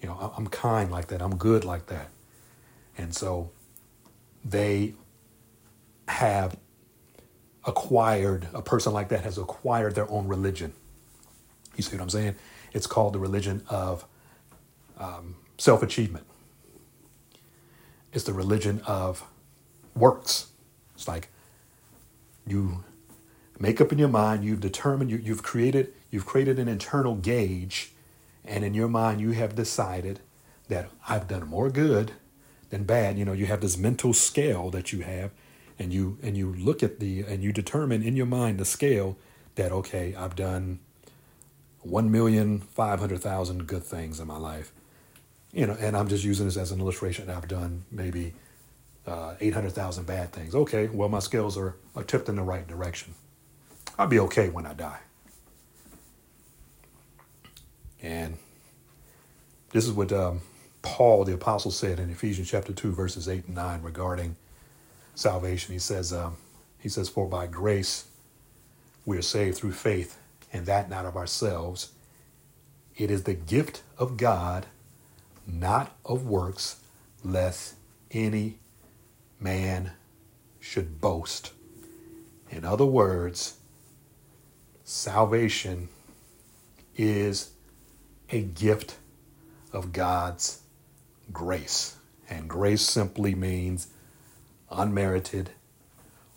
You 0.00 0.08
know, 0.08 0.32
I'm 0.36 0.46
kind 0.48 0.90
like 0.90 1.08
that. 1.08 1.22
I'm 1.22 1.36
good 1.36 1.64
like 1.64 1.86
that. 1.86 2.08
And 2.98 3.14
so 3.14 3.50
they 4.44 4.94
have 6.08 6.56
acquired, 7.64 8.46
a 8.54 8.62
person 8.62 8.92
like 8.92 9.08
that 9.08 9.24
has 9.24 9.38
acquired 9.38 9.94
their 9.94 10.08
own 10.10 10.28
religion. 10.28 10.72
You 11.76 11.82
see 11.82 11.96
what 11.96 12.02
I'm 12.02 12.10
saying? 12.10 12.36
It's 12.72 12.86
called 12.86 13.12
the 13.12 13.18
religion 13.18 13.62
of 13.68 14.06
um, 14.98 15.36
self 15.58 15.82
achievement, 15.82 16.26
it's 18.12 18.24
the 18.24 18.32
religion 18.32 18.80
of 18.86 19.24
works. 19.94 20.48
It's 20.94 21.06
like 21.06 21.28
you 22.46 22.84
make 23.58 23.80
up 23.80 23.92
in 23.92 23.98
your 23.98 24.08
mind, 24.08 24.44
you've 24.44 24.60
determined, 24.60 25.10
you, 25.10 25.18
you've 25.18 25.42
created, 25.42 25.92
you've 26.10 26.24
created 26.24 26.58
an 26.58 26.68
internal 26.68 27.14
gauge, 27.16 27.92
and 28.46 28.64
in 28.64 28.74
your 28.74 28.88
mind 28.88 29.20
you 29.20 29.32
have 29.32 29.54
decided 29.54 30.20
that 30.68 30.90
I've 31.08 31.28
done 31.28 31.46
more 31.46 31.70
good 31.70 32.12
than 32.70 32.84
bad. 32.84 33.18
You 33.18 33.24
know, 33.24 33.32
you 33.32 33.46
have 33.46 33.60
this 33.60 33.76
mental 33.76 34.12
scale 34.12 34.70
that 34.70 34.92
you 34.92 35.00
have, 35.00 35.30
and 35.78 35.92
you 35.92 36.18
and 36.22 36.36
you 36.36 36.52
look 36.52 36.82
at 36.82 37.00
the 37.00 37.20
and 37.20 37.42
you 37.42 37.52
determine 37.52 38.02
in 38.02 38.16
your 38.16 38.26
mind 38.26 38.58
the 38.58 38.64
scale 38.64 39.16
that 39.54 39.72
okay, 39.72 40.14
I've 40.14 40.36
done 40.36 40.80
one 41.80 42.10
million 42.10 42.60
five 42.60 42.98
hundred 43.00 43.20
thousand 43.20 43.66
good 43.66 43.84
things 43.84 44.20
in 44.20 44.26
my 44.26 44.38
life. 44.38 44.72
You 45.52 45.66
know, 45.66 45.76
and 45.80 45.96
I'm 45.96 46.08
just 46.08 46.24
using 46.24 46.46
this 46.46 46.56
as 46.56 46.72
an 46.72 46.80
illustration. 46.80 47.30
I've 47.30 47.48
done 47.48 47.84
maybe 47.90 48.34
uh, 49.06 49.36
eight 49.40 49.54
hundred 49.54 49.72
thousand 49.72 50.06
bad 50.06 50.32
things. 50.32 50.54
Okay, 50.54 50.88
well 50.88 51.08
my 51.08 51.20
scales 51.20 51.56
are, 51.56 51.76
are 51.94 52.02
tipped 52.02 52.28
in 52.28 52.36
the 52.36 52.42
right 52.42 52.66
direction. 52.66 53.14
I'll 53.98 54.08
be 54.08 54.18
okay 54.20 54.50
when 54.50 54.66
I 54.66 54.74
die. 54.74 54.98
And 58.02 58.36
this 59.70 59.86
is 59.86 59.92
what 59.92 60.12
um, 60.12 60.40
Paul 60.82 61.24
the 61.24 61.34
apostle 61.34 61.70
said 61.70 61.98
in 61.98 62.10
Ephesians 62.10 62.48
chapter 62.48 62.72
2 62.72 62.92
verses 62.92 63.28
8 63.28 63.46
and 63.46 63.54
9 63.56 63.82
regarding 63.82 64.36
salvation. 65.14 65.72
He 65.72 65.78
says 65.78 66.12
um, 66.12 66.36
he 66.78 66.88
says 66.88 67.08
for 67.08 67.26
by 67.26 67.46
grace 67.46 68.06
we 69.04 69.16
are 69.16 69.22
saved 69.22 69.56
through 69.56 69.72
faith 69.72 70.18
and 70.52 70.66
that 70.66 70.88
not 70.88 71.04
of 71.04 71.16
ourselves. 71.16 71.92
It 72.96 73.10
is 73.10 73.24
the 73.24 73.34
gift 73.34 73.82
of 73.98 74.16
God, 74.16 74.66
not 75.46 75.96
of 76.04 76.26
works, 76.26 76.80
lest 77.22 77.74
any 78.10 78.58
man 79.38 79.92
should 80.60 81.00
boast. 81.00 81.52
In 82.50 82.64
other 82.64 82.86
words, 82.86 83.58
salvation 84.84 85.88
is 86.96 87.50
a 88.30 88.42
gift 88.42 88.96
of 89.72 89.92
God's 89.92 90.60
grace. 91.32 91.96
And 92.28 92.48
grace 92.48 92.82
simply 92.82 93.34
means 93.34 93.88
unmerited 94.70 95.50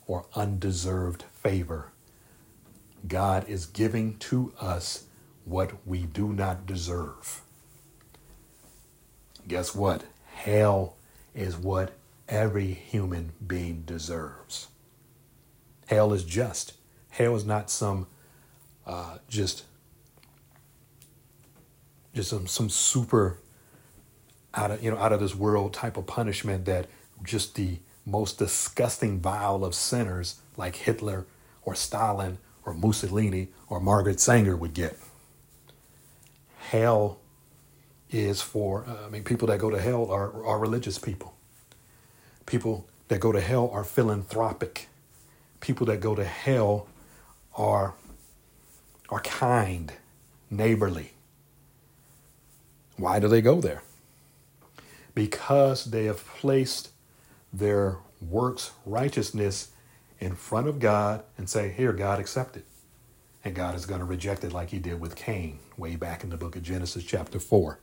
or 0.05 0.25
undeserved 0.35 1.23
favor. 1.33 1.91
God 3.07 3.47
is 3.47 3.65
giving 3.65 4.17
to 4.19 4.53
us 4.59 5.05
what 5.45 5.87
we 5.87 5.99
do 5.99 6.33
not 6.33 6.65
deserve. 6.65 7.41
Guess 9.47 9.73
what? 9.73 10.03
Hell 10.33 10.95
is 11.33 11.57
what 11.57 11.93
every 12.27 12.67
human 12.67 13.31
being 13.45 13.83
deserves. 13.85 14.67
Hell 15.87 16.13
is 16.13 16.23
just. 16.23 16.73
Hell 17.09 17.35
is 17.35 17.45
not 17.45 17.71
some 17.71 18.05
uh, 18.85 19.17
just 19.27 19.63
just 22.13 22.29
some 22.29 22.47
some 22.47 22.69
super 22.69 23.37
out 24.53 24.71
of 24.71 24.83
you 24.83 24.91
know 24.91 24.97
out 24.97 25.13
of 25.13 25.19
this 25.19 25.35
world 25.35 25.73
type 25.73 25.97
of 25.97 26.07
punishment 26.07 26.65
that 26.65 26.87
just 27.23 27.55
the 27.55 27.77
most 28.05 28.39
disgusting 28.39 29.19
vile 29.19 29.63
of 29.63 29.75
sinners 29.75 30.41
like 30.57 30.75
Hitler 30.75 31.25
or 31.63 31.75
Stalin 31.75 32.39
or 32.65 32.73
Mussolini 32.73 33.49
or 33.67 33.79
Margaret 33.79 34.19
Sanger 34.19 34.55
would 34.55 34.73
get. 34.73 34.97
Hell 36.57 37.19
is 38.09 38.41
for 38.41 38.85
uh, 38.87 39.05
I 39.05 39.09
mean 39.09 39.23
people 39.23 39.47
that 39.47 39.59
go 39.59 39.69
to 39.69 39.79
hell 39.79 40.09
are 40.11 40.43
are 40.45 40.59
religious 40.59 40.97
people. 40.97 41.35
People 42.45 42.87
that 43.09 43.19
go 43.19 43.31
to 43.31 43.41
hell 43.41 43.69
are 43.71 43.83
philanthropic. 43.83 44.87
People 45.59 45.85
that 45.87 45.99
go 45.99 46.15
to 46.15 46.25
hell 46.25 46.87
are 47.55 47.93
are 49.09 49.19
kind, 49.21 49.93
neighborly. 50.49 51.13
Why 52.99 53.19
do 53.19 53.29
they 53.29 53.41
go 53.41 53.61
there? 53.61 53.81
Because 55.15 55.85
they 55.85 56.05
have 56.05 56.25
placed 56.25 56.89
their 57.53 57.97
works 58.21 58.71
righteousness 58.85 59.71
in 60.19 60.35
front 60.35 60.67
of 60.67 60.79
God 60.79 61.23
and 61.37 61.49
say, 61.49 61.69
Here, 61.69 61.93
God, 61.93 62.19
accept 62.19 62.57
it. 62.57 62.65
And 63.43 63.55
God 63.55 63.73
is 63.75 63.85
going 63.85 63.99
to 63.99 64.05
reject 64.05 64.43
it 64.43 64.51
like 64.51 64.71
he 64.71 64.79
did 64.79 64.99
with 64.99 65.15
Cain 65.15 65.59
way 65.77 65.95
back 65.95 66.25
in 66.25 66.29
the 66.29 66.35
book 66.35 66.57
of 66.57 66.61
Genesis, 66.63 67.05
chapter 67.05 67.39
4. 67.39 67.79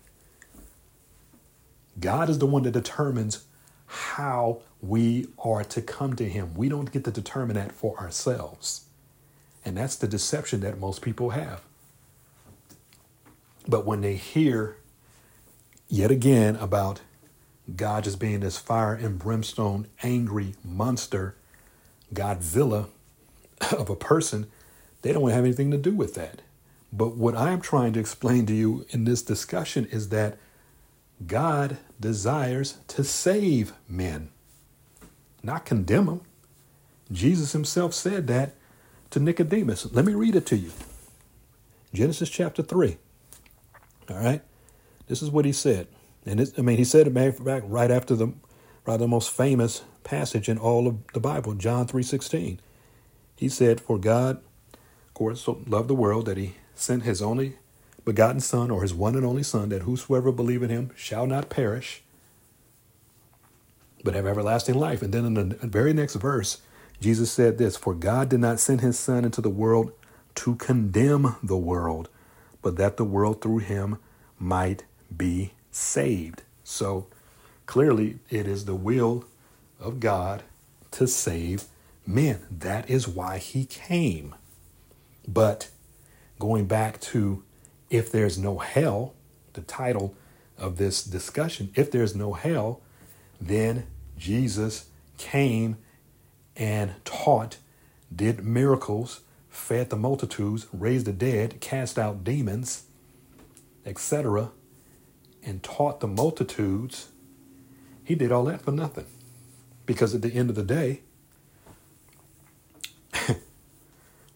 God 1.98 2.28
is 2.28 2.38
the 2.38 2.46
one 2.46 2.64
that 2.64 2.72
determines 2.72 3.46
how 3.86 4.60
we 4.82 5.28
are 5.38 5.64
to 5.64 5.80
come 5.80 6.14
to 6.16 6.28
him. 6.28 6.52
We 6.54 6.68
don't 6.68 6.92
get 6.92 7.04
to 7.04 7.10
determine 7.10 7.56
that 7.56 7.72
for 7.72 7.98
ourselves. 7.98 8.84
And 9.64 9.78
that's 9.78 9.96
the 9.96 10.06
deception 10.06 10.60
that 10.60 10.78
most 10.78 11.00
people 11.00 11.30
have. 11.30 11.62
But 13.66 13.86
when 13.86 14.02
they 14.02 14.16
hear 14.16 14.76
yet 15.88 16.10
again 16.10 16.56
about 16.56 17.00
God 17.74 18.04
just 18.04 18.20
being 18.20 18.40
this 18.40 18.58
fire 18.58 18.94
and 18.94 19.18
brimstone, 19.18 19.88
angry 20.02 20.54
monster, 20.64 21.36
Godzilla 22.14 22.88
of 23.72 23.90
a 23.90 23.96
person, 23.96 24.46
they 25.02 25.12
don't 25.12 25.30
have 25.30 25.44
anything 25.44 25.70
to 25.70 25.78
do 25.78 25.92
with 25.92 26.14
that. 26.14 26.42
But 26.92 27.16
what 27.16 27.36
I'm 27.36 27.60
trying 27.60 27.92
to 27.94 28.00
explain 28.00 28.46
to 28.46 28.54
you 28.54 28.86
in 28.90 29.04
this 29.04 29.22
discussion 29.22 29.86
is 29.86 30.08
that 30.10 30.38
God 31.26 31.78
desires 32.00 32.78
to 32.88 33.04
save 33.04 33.72
men, 33.88 34.30
not 35.42 35.64
condemn 35.64 36.06
them. 36.06 36.20
Jesus 37.10 37.52
himself 37.52 37.94
said 37.94 38.26
that 38.28 38.54
to 39.10 39.20
Nicodemus. 39.20 39.92
Let 39.92 40.04
me 40.04 40.14
read 40.14 40.36
it 40.36 40.46
to 40.46 40.56
you. 40.56 40.72
Genesis 41.92 42.28
chapter 42.28 42.62
3. 42.62 42.96
All 44.10 44.16
right. 44.16 44.42
This 45.06 45.22
is 45.22 45.30
what 45.30 45.44
he 45.44 45.52
said. 45.52 45.88
And 46.24 46.40
it, 46.40 46.52
I 46.58 46.62
mean, 46.62 46.76
he 46.76 46.84
said 46.84 47.06
it 47.06 47.14
back 47.14 47.62
right 47.66 47.90
after 47.90 48.14
the 48.16 48.32
right 48.86 48.98
the 48.98 49.08
most 49.08 49.30
famous 49.30 49.82
passage 50.04 50.48
in 50.48 50.58
all 50.58 50.86
of 50.86 50.98
the 51.12 51.20
Bible, 51.20 51.54
John 51.54 51.86
3.16. 51.86 52.58
He 53.36 53.48
said, 53.48 53.80
For 53.80 53.98
God, 53.98 54.40
of 54.72 55.14
course, 55.14 55.42
so 55.42 55.62
loved 55.66 55.88
the 55.88 55.94
world 55.94 56.26
that 56.26 56.36
he 56.36 56.54
sent 56.74 57.02
his 57.02 57.20
only 57.20 57.56
begotten 58.04 58.40
Son, 58.40 58.70
or 58.70 58.82
his 58.82 58.94
one 58.94 59.16
and 59.16 59.26
only 59.26 59.42
Son, 59.42 59.68
that 59.70 59.82
whosoever 59.82 60.30
believe 60.30 60.62
in 60.62 60.70
him 60.70 60.92
shall 60.94 61.26
not 61.26 61.50
perish, 61.50 62.02
but 64.04 64.14
have 64.14 64.26
everlasting 64.26 64.76
life. 64.76 65.02
And 65.02 65.12
then 65.12 65.24
in 65.24 65.48
the 65.48 65.56
very 65.66 65.92
next 65.92 66.14
verse, 66.14 66.62
Jesus 67.00 67.32
said 67.32 67.58
this 67.58 67.76
For 67.76 67.94
God 67.94 68.28
did 68.28 68.40
not 68.40 68.60
send 68.60 68.80
his 68.80 68.98
Son 68.98 69.24
into 69.24 69.40
the 69.40 69.50
world 69.50 69.92
to 70.36 70.54
condemn 70.54 71.34
the 71.42 71.56
world, 71.56 72.08
but 72.62 72.76
that 72.76 72.96
the 72.96 73.04
world 73.04 73.42
through 73.42 73.58
him 73.58 73.98
might 74.38 74.84
be 75.14 75.52
saved. 75.70 76.42
So 76.64 77.06
clearly, 77.66 78.18
it 78.30 78.46
is 78.46 78.64
the 78.64 78.74
will 78.74 79.24
of 79.80 80.00
God 80.00 80.42
to 80.92 81.06
save 81.06 81.64
men. 82.06 82.46
That 82.50 82.88
is 82.88 83.06
why 83.06 83.38
he 83.38 83.64
came. 83.66 84.34
But 85.26 85.68
going 86.38 86.66
back 86.66 87.00
to 87.00 87.42
if 87.90 88.10
there's 88.10 88.38
no 88.38 88.58
hell, 88.58 89.14
the 89.52 89.60
title 89.62 90.14
of 90.58 90.76
this 90.76 91.04
discussion, 91.04 91.70
if 91.74 91.90
there's 91.90 92.14
no 92.14 92.32
hell, 92.32 92.80
then 93.40 93.86
Jesus 94.18 94.86
came 95.18 95.76
and 96.56 96.94
taught, 97.04 97.58
did 98.14 98.44
miracles, 98.44 99.20
fed 99.50 99.90
the 99.90 99.96
multitudes, 99.96 100.66
raised 100.72 101.06
the 101.06 101.12
dead, 101.12 101.60
cast 101.60 101.98
out 101.98 102.24
demons, 102.24 102.84
etc., 103.84 104.50
and 105.46 105.62
taught 105.62 106.00
the 106.00 106.06
multitudes. 106.06 107.08
He 108.04 108.14
did 108.14 108.30
all 108.30 108.44
that 108.44 108.60
for 108.60 108.72
nothing. 108.72 109.06
Because 109.86 110.14
at 110.14 110.20
the 110.20 110.34
end 110.34 110.50
of 110.50 110.56
the 110.56 110.64
day, 110.64 111.00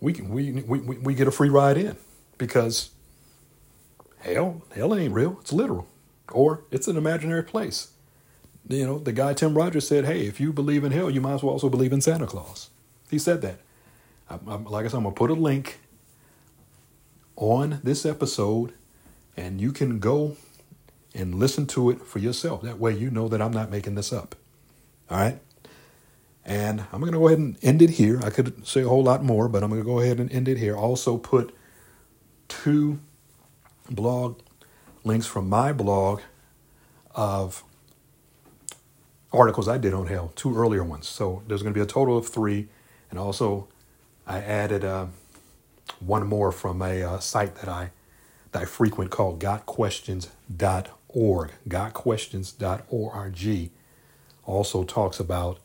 we, 0.01 0.15
can, 0.15 0.31
we, 0.31 0.53
we, 0.53 0.79
we 0.79 1.15
get 1.15 1.29
a 1.29 1.33
free 1.33 1.51
ride 1.51 1.77
in 1.77 1.97
because 2.39 2.91
hell, 4.21 4.63
hell 4.75 4.95
ain't 4.95 5.13
real. 5.13 5.37
It's 5.41 5.53
literal. 5.53 5.87
Or 6.33 6.63
it's 6.71 6.89
an 6.89 6.97
imaginary 6.97 7.43
place 7.43 7.91
you 8.69 8.87
know, 8.87 8.99
the 8.99 9.13
guy 9.13 9.35
Tim 9.35 9.55
Rogers 9.55 9.87
said, 9.87 10.05
"Hey, 10.05 10.27
if 10.27 10.41
you 10.41 10.53
believe 10.53 10.85
in 10.85 10.93
hell, 10.93 11.11
you 11.11 11.21
might 11.21 11.35
as 11.35 11.43
well 11.43 11.53
also 11.53 11.69
believe 11.69 11.93
in 11.93 12.01
Santa 12.01 12.27
Claus." 12.27 12.71
He 13.11 13.19
said 13.19 13.43
that. 13.43 13.61
I, 14.29 14.39
I, 14.47 14.57
like 14.57 14.85
I 14.85 14.89
said, 14.89 14.99
I'm 14.99 15.03
gonna 15.05 15.15
put 15.15 15.31
a 15.31 15.35
link 15.35 15.81
on 17.37 17.81
this 17.83 18.07
episode, 18.07 18.73
and 19.37 19.61
you 19.61 19.73
can 19.73 19.99
go 19.99 20.37
and 21.15 21.35
listen 21.35 21.67
to 21.67 21.91
it 21.91 22.03
for 22.03 22.19
yourself. 22.19 22.63
That 22.63 22.79
way, 22.79 22.97
you 22.97 23.11
know 23.11 23.29
that 23.29 23.43
I'm 23.43 23.53
not 23.53 23.71
making 23.71 23.95
this 23.95 24.13
up. 24.13 24.35
All 25.11 25.19
right. 25.19 25.41
And 26.45 26.85
I'm 26.93 27.01
going 27.01 27.13
to 27.13 27.19
go 27.19 27.27
ahead 27.27 27.39
and 27.39 27.57
end 27.63 27.83
it 27.83 27.91
here. 27.91 28.21
I 28.25 28.31
could 28.31 28.67
say 28.67 28.83
a 28.83 28.89
whole 28.89 29.03
lot 29.03 29.23
more, 29.23 29.49
but 29.49 29.63
I'm 29.63 29.71
going 29.71 29.83
to 29.83 29.87
go 29.87 30.01
ahead 30.01 30.19
and 30.19 30.33
end 30.33 30.49
it 30.49 30.59
here. 30.59 30.77
Also, 30.77 31.17
put 31.17 31.55
two 32.49 33.01
blog 33.91 34.41
links 35.05 35.27
from 35.27 35.49
my 35.49 35.73
blog 35.73 36.21
of 37.15 37.65
articles 39.33 39.69
I 39.69 39.79
did 39.79 39.95
on 39.95 40.07
hell, 40.07 40.33
two 40.35 40.57
earlier 40.57 40.83
ones. 40.83 41.09
So 41.09 41.43
there's 41.47 41.63
going 41.63 41.75
to 41.75 41.79
be 41.79 41.83
a 41.83 41.87
total 41.87 42.17
of 42.17 42.29
three. 42.29 42.69
And 43.11 43.19
also, 43.19 43.69
I 44.27 44.39
added 44.39 44.85
uh, 44.85 45.07
one 45.99 46.27
more 46.27 46.53
from 46.53 46.81
a 46.83 47.03
uh, 47.03 47.19
site 47.19 47.57
that 47.57 47.69
I 47.69 47.91
that 48.53 48.63
I 48.63 48.65
frequent 48.65 49.11
called 49.11 49.41
gotquestions.org. 49.41 51.00
Org 51.13 51.53
gotquestions.org 51.69 53.71
also 54.45 54.85
talks 54.85 55.21
about 55.21 55.59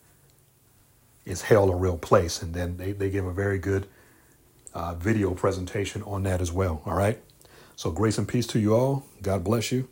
is 1.25 1.43
hell 1.43 1.71
a 1.71 1.75
real 1.75 1.97
place? 1.97 2.41
And 2.41 2.53
then 2.53 2.77
they, 2.77 2.91
they 2.91 3.09
give 3.09 3.25
a 3.25 3.33
very 3.33 3.57
good 3.57 3.87
uh, 4.73 4.93
video 4.95 5.33
presentation 5.33 6.03
on 6.03 6.23
that 6.23 6.41
as 6.41 6.51
well. 6.51 6.81
All 6.85 6.95
right. 6.95 7.19
So 7.75 7.91
grace 7.91 8.17
and 8.17 8.27
peace 8.27 8.47
to 8.47 8.59
you 8.59 8.75
all. 8.75 9.05
God 9.21 9.43
bless 9.43 9.71
you. 9.71 9.87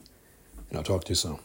And 0.70 0.78
I'll 0.78 0.84
talk 0.84 1.04
to 1.06 1.10
you 1.10 1.16
soon. 1.16 1.40